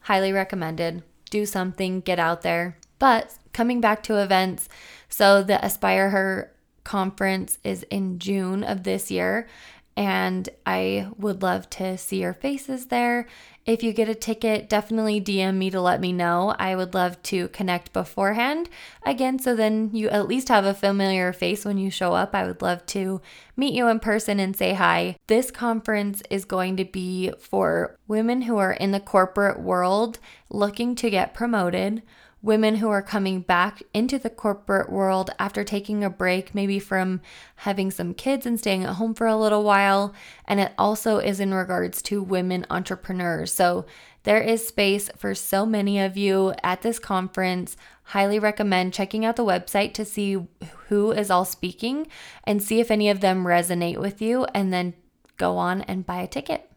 highly 0.00 0.32
recommended. 0.32 1.02
Do 1.30 1.46
something, 1.46 2.00
get 2.00 2.18
out 2.18 2.42
there. 2.42 2.76
But 2.98 3.36
coming 3.52 3.80
back 3.80 4.02
to 4.04 4.22
events, 4.22 4.68
so 5.08 5.42
the 5.42 5.64
Aspire 5.64 6.10
Her 6.10 6.52
conference 6.86 7.58
is 7.64 7.82
in 7.90 8.20
June 8.20 8.62
of 8.62 8.84
this 8.84 9.10
year, 9.10 9.48
and 9.96 10.48
I 10.64 11.08
would 11.18 11.42
love 11.42 11.68
to 11.70 11.98
see 11.98 12.20
your 12.20 12.32
faces 12.32 12.86
there. 12.86 13.26
If 13.64 13.82
you 13.82 13.92
get 13.92 14.08
a 14.08 14.14
ticket, 14.14 14.68
definitely 14.68 15.20
DM 15.20 15.56
me 15.56 15.68
to 15.70 15.80
let 15.80 16.00
me 16.00 16.12
know. 16.12 16.54
I 16.56 16.76
would 16.76 16.94
love 16.94 17.20
to 17.24 17.48
connect 17.48 17.92
beforehand. 17.92 18.68
Again, 19.04 19.40
so 19.40 19.56
then 19.56 19.90
you 19.92 20.08
at 20.10 20.28
least 20.28 20.48
have 20.48 20.64
a 20.64 20.74
familiar 20.74 21.32
face 21.32 21.64
when 21.64 21.76
you 21.76 21.90
show 21.90 22.12
up. 22.12 22.36
I 22.36 22.46
would 22.46 22.62
love 22.62 22.86
to 22.86 23.20
meet 23.56 23.74
you 23.74 23.88
in 23.88 23.98
person 23.98 24.38
and 24.38 24.54
say 24.54 24.74
hi. 24.74 25.16
This 25.26 25.50
conference 25.50 26.22
is 26.30 26.44
going 26.44 26.76
to 26.76 26.84
be 26.84 27.32
for 27.40 27.98
women 28.06 28.42
who 28.42 28.58
are 28.58 28.74
in 28.74 28.92
the 28.92 29.00
corporate 29.00 29.58
world 29.58 30.20
looking 30.48 30.94
to 30.96 31.10
get 31.10 31.34
promoted 31.34 32.02
women 32.46 32.76
who 32.76 32.88
are 32.88 33.02
coming 33.02 33.40
back 33.40 33.82
into 33.92 34.18
the 34.18 34.30
corporate 34.30 34.90
world 34.90 35.30
after 35.36 35.64
taking 35.64 36.04
a 36.04 36.08
break, 36.08 36.54
maybe 36.54 36.78
from 36.78 37.20
having 37.56 37.90
some 37.90 38.14
kids 38.14 38.46
and 38.46 38.58
staying 38.58 38.84
at 38.84 38.94
home 38.94 39.12
for 39.12 39.26
a 39.26 39.36
little 39.36 39.64
while. 39.64 40.14
And 40.46 40.60
it 40.60 40.72
also 40.78 41.18
is 41.18 41.40
in 41.40 41.52
regards 41.52 42.00
to 42.02 42.22
women 42.22 42.64
entrepreneurs. 42.70 43.52
So 43.52 43.84
there 44.22 44.40
is 44.40 44.66
space 44.66 45.10
for 45.16 45.34
so 45.34 45.66
many 45.66 46.00
of 46.00 46.16
you 46.16 46.54
at 46.62 46.82
this 46.82 47.00
conference. 47.00 47.76
Highly 48.04 48.38
recommend 48.38 48.94
checking 48.94 49.24
out 49.24 49.34
the 49.34 49.44
website 49.44 49.92
to 49.94 50.04
see 50.04 50.46
who 50.86 51.10
is 51.10 51.30
all 51.30 51.44
speaking 51.44 52.06
and 52.44 52.62
see 52.62 52.78
if 52.78 52.92
any 52.92 53.10
of 53.10 53.20
them 53.20 53.44
resonate 53.44 53.98
with 53.98 54.22
you, 54.22 54.44
and 54.54 54.72
then 54.72 54.94
go 55.36 55.56
on 55.56 55.82
and 55.82 56.06
buy 56.06 56.22
a 56.22 56.28
ticket. 56.28 56.70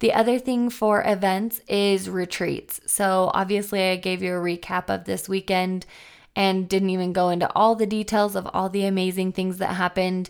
The 0.00 0.12
other 0.12 0.38
thing 0.38 0.68
for 0.68 1.02
events 1.06 1.60
is 1.68 2.10
retreats. 2.10 2.80
So, 2.86 3.30
obviously, 3.32 3.82
I 3.90 3.96
gave 3.96 4.22
you 4.22 4.34
a 4.34 4.40
recap 4.40 4.90
of 4.90 5.04
this 5.04 5.28
weekend 5.28 5.86
and 6.34 6.68
didn't 6.68 6.90
even 6.90 7.14
go 7.14 7.30
into 7.30 7.50
all 7.54 7.74
the 7.74 7.86
details 7.86 8.36
of 8.36 8.46
all 8.52 8.68
the 8.68 8.84
amazing 8.84 9.32
things 9.32 9.56
that 9.58 9.74
happened. 9.74 10.28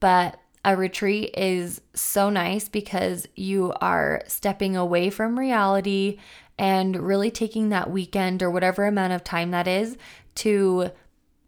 But 0.00 0.38
a 0.66 0.76
retreat 0.76 1.34
is 1.36 1.80
so 1.94 2.28
nice 2.28 2.68
because 2.68 3.26
you 3.36 3.72
are 3.80 4.22
stepping 4.26 4.76
away 4.76 5.08
from 5.08 5.38
reality 5.38 6.18
and 6.58 6.96
really 6.96 7.30
taking 7.30 7.70
that 7.70 7.90
weekend 7.90 8.42
or 8.42 8.50
whatever 8.50 8.84
amount 8.84 9.12
of 9.12 9.24
time 9.24 9.50
that 9.52 9.68
is 9.68 9.96
to 10.34 10.90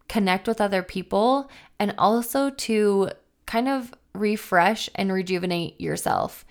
connect 0.08 0.46
with 0.46 0.60
other 0.60 0.82
people 0.82 1.50
and 1.78 1.94
also 1.98 2.48
to 2.48 3.10
kind 3.44 3.68
of 3.68 3.92
refresh 4.14 4.88
and 4.94 5.12
rejuvenate 5.12 5.80
yourself. 5.80 6.46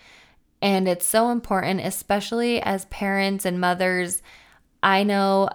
And 0.62 0.88
it's 0.88 1.08
so 1.08 1.30
important, 1.30 1.82
especially 1.82 2.62
as 2.62 2.86
parents 2.86 3.46
and 3.46 3.62
mothers. 3.62 4.22
I 4.82 5.04
know 5.04 5.50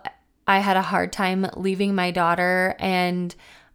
I 0.46 0.58
had 0.58 0.76
a 0.76 0.82
hard 0.82 1.12
time 1.12 1.46
leaving 1.56 1.94
my 1.94 2.10
daughter 2.10 2.76
and 2.78 3.34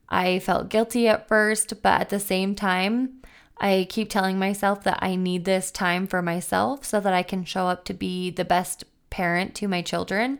I 0.09 0.39
felt 0.39 0.69
guilty 0.69 1.07
at 1.07 1.27
first, 1.27 1.81
but 1.81 2.01
at 2.01 2.09
the 2.09 2.19
same 2.19 2.55
time, 2.55 3.21
I 3.59 3.87
keep 3.89 4.09
telling 4.09 4.39
myself 4.39 4.83
that 4.83 4.99
I 5.01 5.15
need 5.15 5.45
this 5.45 5.71
time 5.71 6.07
for 6.07 6.21
myself 6.21 6.85
so 6.85 6.99
that 6.99 7.13
I 7.13 7.23
can 7.23 7.43
show 7.43 7.67
up 7.67 7.85
to 7.85 7.93
be 7.93 8.29
the 8.29 8.45
best 8.45 8.83
parent 9.09 9.55
to 9.55 9.67
my 9.67 9.81
children. 9.81 10.39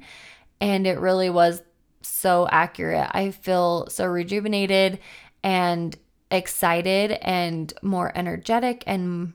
And 0.61 0.87
it 0.87 0.99
really 0.99 1.29
was 1.29 1.63
so 2.01 2.47
accurate. 2.51 3.09
I 3.11 3.31
feel 3.31 3.87
so 3.89 4.05
rejuvenated 4.05 4.99
and 5.43 5.97
excited 6.29 7.11
and 7.21 7.73
more 7.81 8.11
energetic 8.15 8.83
and 8.85 9.33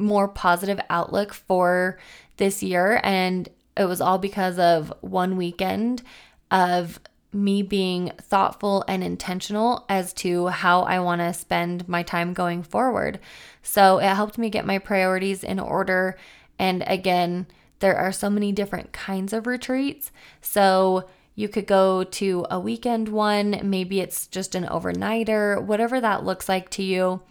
more 0.00 0.26
positive 0.26 0.80
outlook 0.90 1.32
for 1.34 1.98
this 2.38 2.62
year. 2.62 3.00
And 3.04 3.48
it 3.76 3.84
was 3.84 4.00
all 4.00 4.18
because 4.18 4.58
of 4.58 4.92
one 5.00 5.36
weekend 5.36 6.02
of 6.50 6.98
me 7.32 7.62
being 7.62 8.10
thoughtful 8.20 8.84
and 8.88 9.04
intentional 9.04 9.84
as 9.88 10.12
to 10.12 10.48
how 10.48 10.82
I 10.82 10.98
want 10.98 11.20
to 11.20 11.32
spend 11.32 11.88
my 11.88 12.02
time 12.02 12.32
going 12.32 12.62
forward. 12.62 13.20
So 13.62 13.98
it 13.98 14.08
helped 14.08 14.36
me 14.36 14.50
get 14.50 14.66
my 14.66 14.78
priorities 14.78 15.44
in 15.44 15.60
order. 15.60 16.16
And 16.58 16.82
again, 16.86 17.46
there 17.78 17.96
are 17.96 18.12
so 18.12 18.28
many 18.28 18.50
different 18.52 18.92
kinds 18.92 19.32
of 19.32 19.46
retreats. 19.46 20.10
So 20.40 21.08
you 21.36 21.48
could 21.48 21.66
go 21.66 22.04
to 22.04 22.46
a 22.50 22.58
weekend 22.58 23.08
one, 23.08 23.60
maybe 23.62 24.00
it's 24.00 24.26
just 24.26 24.54
an 24.54 24.64
overnighter, 24.64 25.62
whatever 25.62 26.00
that 26.00 26.24
looks 26.24 26.48
like 26.48 26.68
to 26.70 26.82
you. 26.82 27.22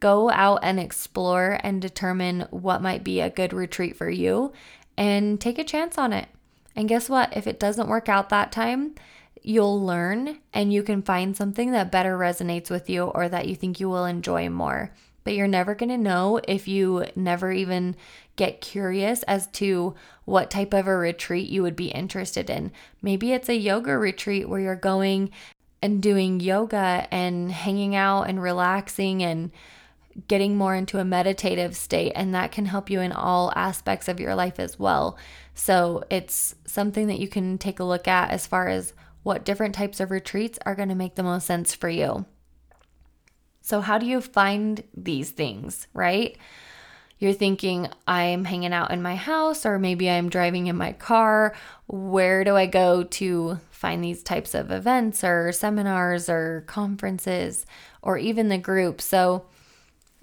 Go 0.00 0.30
out 0.30 0.60
and 0.62 0.78
explore 0.78 1.58
and 1.62 1.80
determine 1.80 2.46
what 2.50 2.82
might 2.82 3.02
be 3.02 3.20
a 3.20 3.30
good 3.30 3.52
retreat 3.52 3.96
for 3.96 4.10
you 4.10 4.52
and 4.96 5.40
take 5.40 5.58
a 5.58 5.64
chance 5.64 5.98
on 5.98 6.12
it. 6.12 6.28
And 6.74 6.88
guess 6.88 7.08
what? 7.08 7.36
If 7.36 7.46
it 7.46 7.58
doesn't 7.58 7.88
work 7.88 8.08
out 8.08 8.28
that 8.28 8.52
time, 8.52 8.94
you'll 9.42 9.82
learn 9.82 10.38
and 10.52 10.72
you 10.72 10.82
can 10.82 11.02
find 11.02 11.36
something 11.36 11.70
that 11.70 11.92
better 11.92 12.18
resonates 12.18 12.68
with 12.68 12.90
you 12.90 13.04
or 13.04 13.28
that 13.28 13.48
you 13.48 13.54
think 13.54 13.80
you 13.80 13.88
will 13.88 14.04
enjoy 14.04 14.48
more. 14.50 14.92
But 15.24 15.34
you're 15.34 15.48
never 15.48 15.74
going 15.74 15.88
to 15.88 15.98
know 15.98 16.40
if 16.46 16.68
you 16.68 17.06
never 17.16 17.50
even 17.50 17.96
get 18.36 18.60
curious 18.60 19.22
as 19.24 19.46
to 19.48 19.94
what 20.24 20.50
type 20.50 20.74
of 20.74 20.86
a 20.86 20.96
retreat 20.96 21.48
you 21.48 21.62
would 21.62 21.74
be 21.74 21.88
interested 21.88 22.50
in. 22.50 22.70
Maybe 23.02 23.32
it's 23.32 23.48
a 23.48 23.56
yoga 23.56 23.96
retreat 23.96 24.48
where 24.48 24.60
you're 24.60 24.76
going 24.76 25.30
and 25.82 26.02
doing 26.02 26.40
yoga 26.40 27.08
and 27.10 27.50
hanging 27.50 27.96
out 27.96 28.24
and 28.24 28.42
relaxing 28.42 29.22
and 29.22 29.50
getting 30.28 30.56
more 30.56 30.74
into 30.74 30.98
a 30.98 31.04
meditative 31.04 31.76
state, 31.76 32.12
and 32.14 32.34
that 32.34 32.52
can 32.52 32.66
help 32.66 32.90
you 32.90 33.00
in 33.00 33.12
all 33.12 33.52
aspects 33.54 34.08
of 34.08 34.20
your 34.20 34.34
life 34.34 34.58
as 34.58 34.78
well. 34.78 35.16
So, 35.54 36.04
it's 36.10 36.54
something 36.66 37.06
that 37.08 37.18
you 37.18 37.28
can 37.28 37.58
take 37.58 37.80
a 37.80 37.84
look 37.84 38.08
at 38.08 38.30
as 38.30 38.46
far 38.46 38.68
as 38.68 38.92
what 39.22 39.44
different 39.44 39.74
types 39.74 40.00
of 40.00 40.10
retreats 40.10 40.58
are 40.64 40.74
going 40.74 40.88
to 40.88 40.94
make 40.94 41.16
the 41.16 41.22
most 41.22 41.46
sense 41.46 41.74
for 41.74 41.88
you. 41.88 42.26
So, 43.60 43.80
how 43.80 43.98
do 43.98 44.06
you 44.06 44.20
find 44.20 44.84
these 44.96 45.30
things, 45.30 45.88
right? 45.92 46.36
You're 47.18 47.32
thinking, 47.32 47.88
I'm 48.06 48.44
hanging 48.44 48.74
out 48.74 48.90
in 48.90 49.00
my 49.00 49.16
house, 49.16 49.64
or 49.64 49.78
maybe 49.78 50.08
I'm 50.10 50.28
driving 50.28 50.66
in 50.66 50.76
my 50.76 50.92
car. 50.92 51.54
Where 51.86 52.44
do 52.44 52.54
I 52.54 52.66
go 52.66 53.04
to 53.04 53.58
find 53.70 54.04
these 54.04 54.22
types 54.22 54.54
of 54.54 54.70
events, 54.70 55.24
or 55.24 55.50
seminars, 55.50 56.28
or 56.28 56.62
conferences, 56.66 57.64
or 58.02 58.18
even 58.18 58.48
the 58.48 58.58
group? 58.58 59.00
So, 59.00 59.46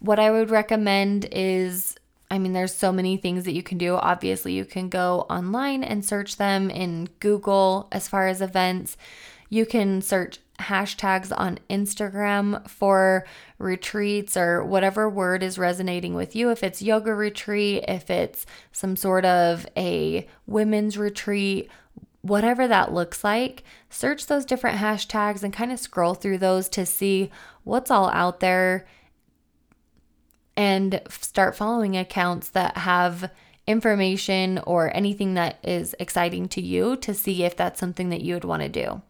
what 0.04 0.20
I 0.20 0.30
would 0.30 0.52
recommend 0.52 1.26
is 1.32 1.96
I 2.30 2.40
mean, 2.40 2.54
there's 2.54 2.74
so 2.74 2.92
many 2.92 3.16
things 3.18 3.46
that 3.46 3.54
you 3.54 3.62
can 3.62 3.78
do. 3.78 3.96
Obviously, 3.96 4.54
you 4.54 4.66
can 4.66 4.90
go 4.90 5.28
online 5.30 5.84
and 5.84 6.04
search 6.04 6.38
them 6.38 6.72
in 6.72 7.10
Google 7.20 7.88
as 7.92 8.08
far 8.08 8.28
as 8.28 8.42
events. 8.42 8.98
You 9.50 9.68
can 9.68 10.02
search 10.02 10.40
hashtags 10.60 11.32
on 11.38 11.60
Instagram 11.70 12.68
for 12.68 13.26
retreats 13.60 14.36
or 14.36 14.64
whatever 14.64 15.08
word 15.08 15.44
is 15.44 15.60
resonating 15.60 16.16
with 16.16 16.36
you. 16.36 16.50
If 16.50 16.64
it's 16.64 16.82
yoga 16.82 17.14
retreat, 17.14 17.86
if 17.88 18.10
it's 18.10 18.48
some 18.72 18.96
sort 18.96 19.26
of 19.26 19.68
a 19.78 20.28
women's 20.48 20.98
retreat, 20.98 21.70
whatever 22.22 22.68
that 22.68 22.92
looks 22.92 23.24
like, 23.24 23.64
search 23.92 24.26
those 24.26 24.46
different 24.46 24.80
hashtags 24.80 25.44
and 25.44 25.54
kind 25.54 25.72
of 25.72 25.80
scroll 25.80 26.16
through 26.16 26.40
those 26.40 26.68
to 26.70 26.84
see 26.84 27.30
what's 27.64 27.92
all 27.92 28.10
out 28.10 28.40
there 28.40 28.88
and 30.56 31.02
start 31.10 31.56
following 31.56 31.98
accounts 31.98 32.50
that 32.50 32.78
have 32.78 33.32
information 33.66 34.60
or 34.66 34.96
anything 34.96 35.36
that 35.36 35.58
is 35.64 35.96
exciting 36.00 36.48
to 36.50 36.62
you 36.62 36.96
to 36.98 37.14
see 37.14 37.44
if 37.44 37.56
that's 37.56 37.80
something 37.80 38.10
that 38.10 38.22
you 38.22 38.34
would 38.34 38.44
want 38.44 38.62
to 38.62 38.70
do. 38.70 39.02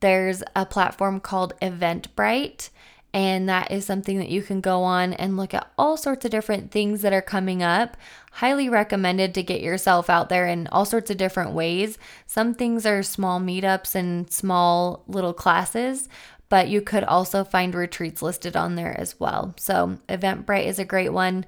There's 0.00 0.42
a 0.54 0.66
platform 0.66 1.20
called 1.20 1.54
Eventbrite, 1.60 2.70
and 3.12 3.48
that 3.48 3.70
is 3.70 3.84
something 3.84 4.18
that 4.18 4.28
you 4.28 4.42
can 4.42 4.60
go 4.60 4.82
on 4.82 5.14
and 5.14 5.36
look 5.36 5.52
at 5.52 5.70
all 5.76 5.96
sorts 5.96 6.24
of 6.24 6.30
different 6.30 6.70
things 6.70 7.02
that 7.02 7.12
are 7.12 7.22
coming 7.22 7.62
up. 7.62 7.96
Highly 8.32 8.68
recommended 8.68 9.34
to 9.34 9.42
get 9.42 9.60
yourself 9.60 10.08
out 10.08 10.28
there 10.28 10.46
in 10.46 10.68
all 10.68 10.84
sorts 10.84 11.10
of 11.10 11.16
different 11.16 11.52
ways. 11.52 11.98
Some 12.26 12.54
things 12.54 12.86
are 12.86 13.02
small 13.02 13.40
meetups 13.40 13.94
and 13.94 14.30
small 14.30 15.02
little 15.08 15.34
classes, 15.34 16.08
but 16.50 16.68
you 16.68 16.82
could 16.82 17.04
also 17.04 17.42
find 17.44 17.74
retreats 17.74 18.20
listed 18.20 18.54
on 18.54 18.74
there 18.74 18.94
as 19.00 19.18
well. 19.18 19.54
So, 19.56 19.98
Eventbrite 20.08 20.66
is 20.66 20.78
a 20.78 20.84
great 20.84 21.14
one. 21.14 21.46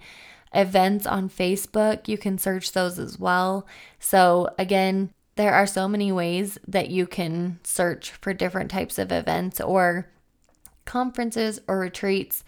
Events 0.54 1.06
on 1.06 1.28
Facebook, 1.28 2.08
you 2.08 2.16
can 2.16 2.38
search 2.38 2.72
those 2.72 2.98
as 2.98 3.18
well. 3.18 3.66
So, 3.98 4.48
again, 4.58 5.10
there 5.36 5.52
are 5.52 5.66
so 5.66 5.88
many 5.88 6.12
ways 6.12 6.58
that 6.68 6.88
you 6.88 7.06
can 7.06 7.58
search 7.64 8.12
for 8.12 8.32
different 8.32 8.70
types 8.70 8.98
of 8.98 9.10
events 9.10 9.60
or 9.60 10.08
conferences 10.84 11.60
or 11.66 11.78
retreats, 11.78 12.44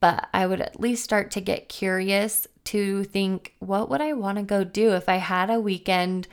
but 0.00 0.28
I 0.34 0.46
would 0.46 0.60
at 0.60 0.80
least 0.80 1.04
start 1.04 1.30
to 1.32 1.40
get 1.40 1.68
curious 1.68 2.46
to 2.64 3.04
think, 3.04 3.54
what 3.60 3.88
would 3.90 4.00
I 4.00 4.14
want 4.14 4.38
to 4.38 4.44
go 4.44 4.64
do 4.64 4.94
if 4.94 5.08
I 5.08 5.16
had 5.16 5.50
a 5.50 5.60
weekend 5.60 6.26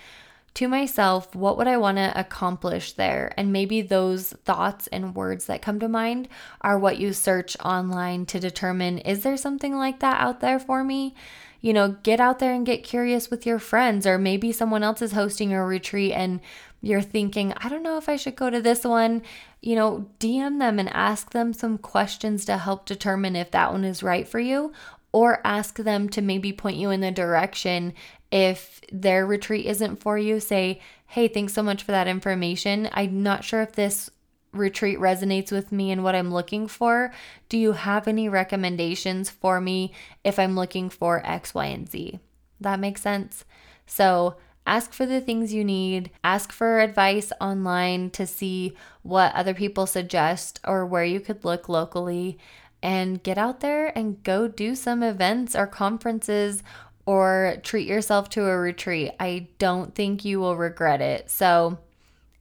to 0.54 0.68
myself, 0.68 1.34
what 1.34 1.58
would 1.58 1.68
I 1.68 1.78
want 1.78 1.98
to 1.98 2.20
accomplish 2.20 2.94
there? 2.94 3.34
And 3.38 3.54
maybe 3.54 3.82
those 3.82 4.34
thoughts 4.44 4.88
and 4.88 5.16
words 5.16 5.46
that 5.46 5.62
come 5.62 5.80
to 5.80 5.88
mind 5.88 6.28
are 6.60 6.78
what 6.78 6.98
you 6.98 7.14
search 7.14 7.56
online 7.64 8.26
to 8.28 8.40
determine 8.40 8.98
is 9.00 9.24
there 9.24 9.38
something 9.38 9.76
like 9.76 10.00
that 10.00 10.20
out 10.20 10.42
there 10.42 10.60
for 10.60 10.84
me? 10.84 11.16
You 11.62 11.74
know, 11.74 11.96
get 12.04 12.20
out 12.20 12.40
there 12.40 12.54
and 12.54 12.66
get 12.66 12.84
curious 12.84 13.30
with 13.30 13.46
your 13.46 13.60
friends, 13.60 14.06
or 14.06 14.18
maybe 14.18 14.52
someone 14.52 14.84
else 14.84 15.02
is 15.02 15.12
hosting 15.12 15.54
a 15.54 15.64
retreat 15.64 16.12
and 16.12 16.42
you're 16.82 17.02
thinking, 17.02 17.54
I 17.58 17.70
don't 17.70 17.84
know 17.84 17.98
if 17.98 18.10
I 18.10 18.16
should 18.16 18.36
go 18.36 18.50
to 18.50 18.60
this 18.60 18.84
one. 18.84 19.22
You 19.62 19.76
know, 19.76 20.10
DM 20.20 20.58
them 20.58 20.80
and 20.80 20.90
ask 20.90 21.30
them 21.30 21.54
some 21.54 21.78
questions 21.78 22.44
to 22.46 22.58
help 22.58 22.88
determine 22.88 23.36
if 23.36 23.52
that 23.52 23.72
one 23.72 23.86
is 23.86 24.02
right 24.02 24.28
for 24.28 24.40
you, 24.40 24.74
or 25.12 25.42
ask 25.46 25.78
them 25.78 26.10
to 26.10 26.22
maybe 26.22 26.54
point 26.54 26.78
you 26.78 26.90
in 26.90 27.02
the 27.02 27.12
direction 27.12 27.94
if 28.32 28.82
their 28.92 29.26
retreat 29.26 29.66
isn't 29.66 29.98
for 29.98 30.18
you, 30.18 30.40
say, 30.40 30.80
hey, 31.08 31.28
thanks 31.28 31.54
so 31.54 31.62
much 31.62 31.84
for 31.84 31.92
that 31.92 32.08
information. 32.08 32.90
I'm 32.94 33.22
not 33.22 33.44
sure 33.44 33.62
if 33.62 33.74
this 33.74 34.10
retreat 34.54 35.00
resonates 35.00 35.52
with 35.52 35.72
me 35.72 35.92
and 35.92 36.04
what 36.04 36.16
I'm 36.16 36.32
looking 36.32 36.68
for. 36.68 37.14
Do 37.50 37.58
you 37.58 37.74
have 37.74 38.08
any 38.08 38.30
recommendations 38.30 39.30
for 39.30 39.60
me 39.60 39.94
if 40.24 40.40
I'm 40.40 40.56
looking 40.56 40.90
for 40.90 41.26
X, 41.26 41.54
Y, 41.54 41.66
and 41.66 41.90
Z? 41.90 42.20
That 42.60 42.80
makes 42.80 43.02
sense. 43.02 43.44
So, 43.86 44.38
Ask 44.66 44.94
for 44.94 45.08
the 45.08 45.20
things 45.22 45.54
you 45.54 45.64
need, 45.64 46.12
ask 46.24 46.52
for 46.52 46.80
advice 46.80 47.32
online 47.42 48.12
to 48.12 48.28
see 48.28 48.76
what 49.02 49.34
other 49.34 49.56
people 49.56 49.88
suggest 49.88 50.60
or 50.64 50.86
where 50.86 51.04
you 51.04 51.20
could 51.20 51.44
look 51.44 51.68
locally, 51.68 52.38
and 52.84 53.22
get 53.24 53.38
out 53.38 53.60
there 53.60 53.96
and 53.98 54.24
go 54.24 54.48
do 54.48 54.76
some 54.76 55.04
events 55.04 55.56
or 55.56 55.68
conferences 55.68 56.64
or 57.06 57.58
treat 57.64 57.88
yourself 57.88 58.30
to 58.30 58.46
a 58.46 58.58
retreat. 58.58 59.12
I 59.20 59.48
don't 59.58 59.94
think 59.94 60.24
you 60.24 60.40
will 60.40 60.56
regret 60.56 61.02
it. 61.02 61.30
So, 61.30 61.80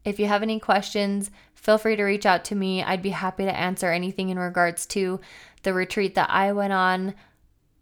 if 0.05 0.19
you 0.19 0.27
have 0.27 0.43
any 0.43 0.59
questions, 0.59 1.31
feel 1.55 1.77
free 1.77 1.97
to 1.97 2.05
reach 2.05 2.25
out 2.25 2.45
to 2.47 2.55
me. 2.55 2.83
I'd 2.83 3.03
be 3.03 3.11
happy 3.11 3.45
to 3.45 3.57
answer 3.57 3.91
anything 3.91 4.31
in 4.31 4.39
regards 4.39 4.87
to 4.87 5.21
the 5.63 5.75
retreat 5.75 6.15
that 6.15 6.31
I 6.31 6.53
went 6.53 6.73
on. 6.73 7.15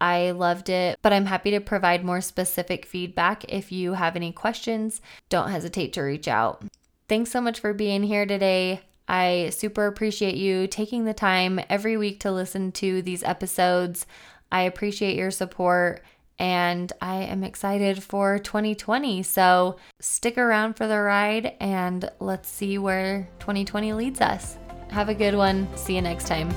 I 0.01 0.31
loved 0.31 0.69
it, 0.69 0.97
but 1.01 1.13
I'm 1.13 1.25
happy 1.25 1.51
to 1.51 1.59
provide 1.59 2.05
more 2.05 2.21
specific 2.21 2.85
feedback. 2.85 3.45
If 3.47 3.71
you 3.71 3.93
have 3.93 4.15
any 4.15 4.31
questions, 4.31 5.01
don't 5.29 5.49
hesitate 5.49 5.93
to 5.93 6.01
reach 6.01 6.27
out. 6.27 6.63
Thanks 7.07 7.31
so 7.31 7.41
much 7.41 7.59
for 7.59 7.73
being 7.73 8.03
here 8.03 8.25
today. 8.25 8.81
I 9.09 9.49
super 9.49 9.87
appreciate 9.87 10.35
you 10.35 10.67
taking 10.67 11.03
the 11.03 11.15
time 11.15 11.59
every 11.67 11.97
week 11.97 12.19
to 12.21 12.31
listen 12.31 12.71
to 12.73 13.01
these 13.01 13.23
episodes. 13.23 14.05
I 14.51 14.61
appreciate 14.61 15.15
your 15.15 15.31
support 15.31 16.03
and 16.37 16.93
I 17.01 17.23
am 17.23 17.43
excited 17.43 18.03
for 18.03 18.37
2020. 18.37 19.23
So 19.23 19.77
stick 19.99 20.37
around 20.37 20.75
for 20.75 20.87
the 20.87 20.99
ride 20.99 21.55
and 21.59 22.09
let's 22.19 22.49
see 22.49 22.77
where 22.77 23.27
2020 23.39 23.93
leads 23.93 24.21
us. 24.21 24.57
Have 24.91 25.09
a 25.09 25.15
good 25.15 25.35
one. 25.35 25.67
See 25.75 25.95
you 25.95 26.01
next 26.03 26.27
time. 26.27 26.51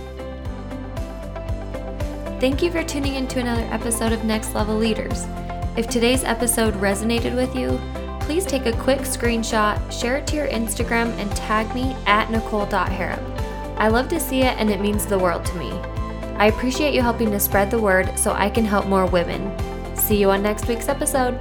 Thank 2.39 2.63
you 2.63 2.71
for 2.71 2.85
tuning 2.85 3.15
in 3.15 3.29
to 3.29 3.41
another 3.41 3.67
episode 3.73 4.13
of 4.13 4.25
Next 4.25 4.55
Level 4.55 4.77
Leaders. 4.77 5.25
If 5.77 5.89
today's 5.89 6.23
episode 6.23 6.75
resonated 6.75 7.35
with 7.35 7.57
you, 7.57 7.81
please 8.23 8.47
take 8.47 8.67
a 8.67 8.73
quick 8.73 9.01
screenshot, 9.01 9.93
share 9.93 10.17
it 10.17 10.27
to 10.29 10.37
your 10.37 10.49
Instagram, 10.49 11.11
and 11.19 11.31
tag 11.37 11.73
me 11.75 11.95
at 12.07 12.31
nicole.harrop. 12.31 13.21
I 13.79 13.89
love 13.89 14.09
to 14.09 14.21
see 14.21 14.43
it 14.43 14.57
and 14.59 14.71
it 14.71 14.81
means 14.81 15.07
the 15.07 15.19
world 15.19 15.45
to 15.47 15.57
me. 15.57 15.71
I 16.39 16.47
appreciate 16.47 16.95
you 16.95 17.03
helping 17.03 17.31
to 17.31 17.41
spread 17.41 17.71
the 17.71 17.81
word 17.81 18.19
so 18.19 18.33
I 18.33 18.49
can 18.49 18.65
help 18.65 18.87
more 18.87 19.07
women. 19.07 19.57
See 19.97 20.17
you 20.17 20.31
on 20.31 20.43
next 20.43 20.67
week's 20.67 20.89
episode. 20.89 21.39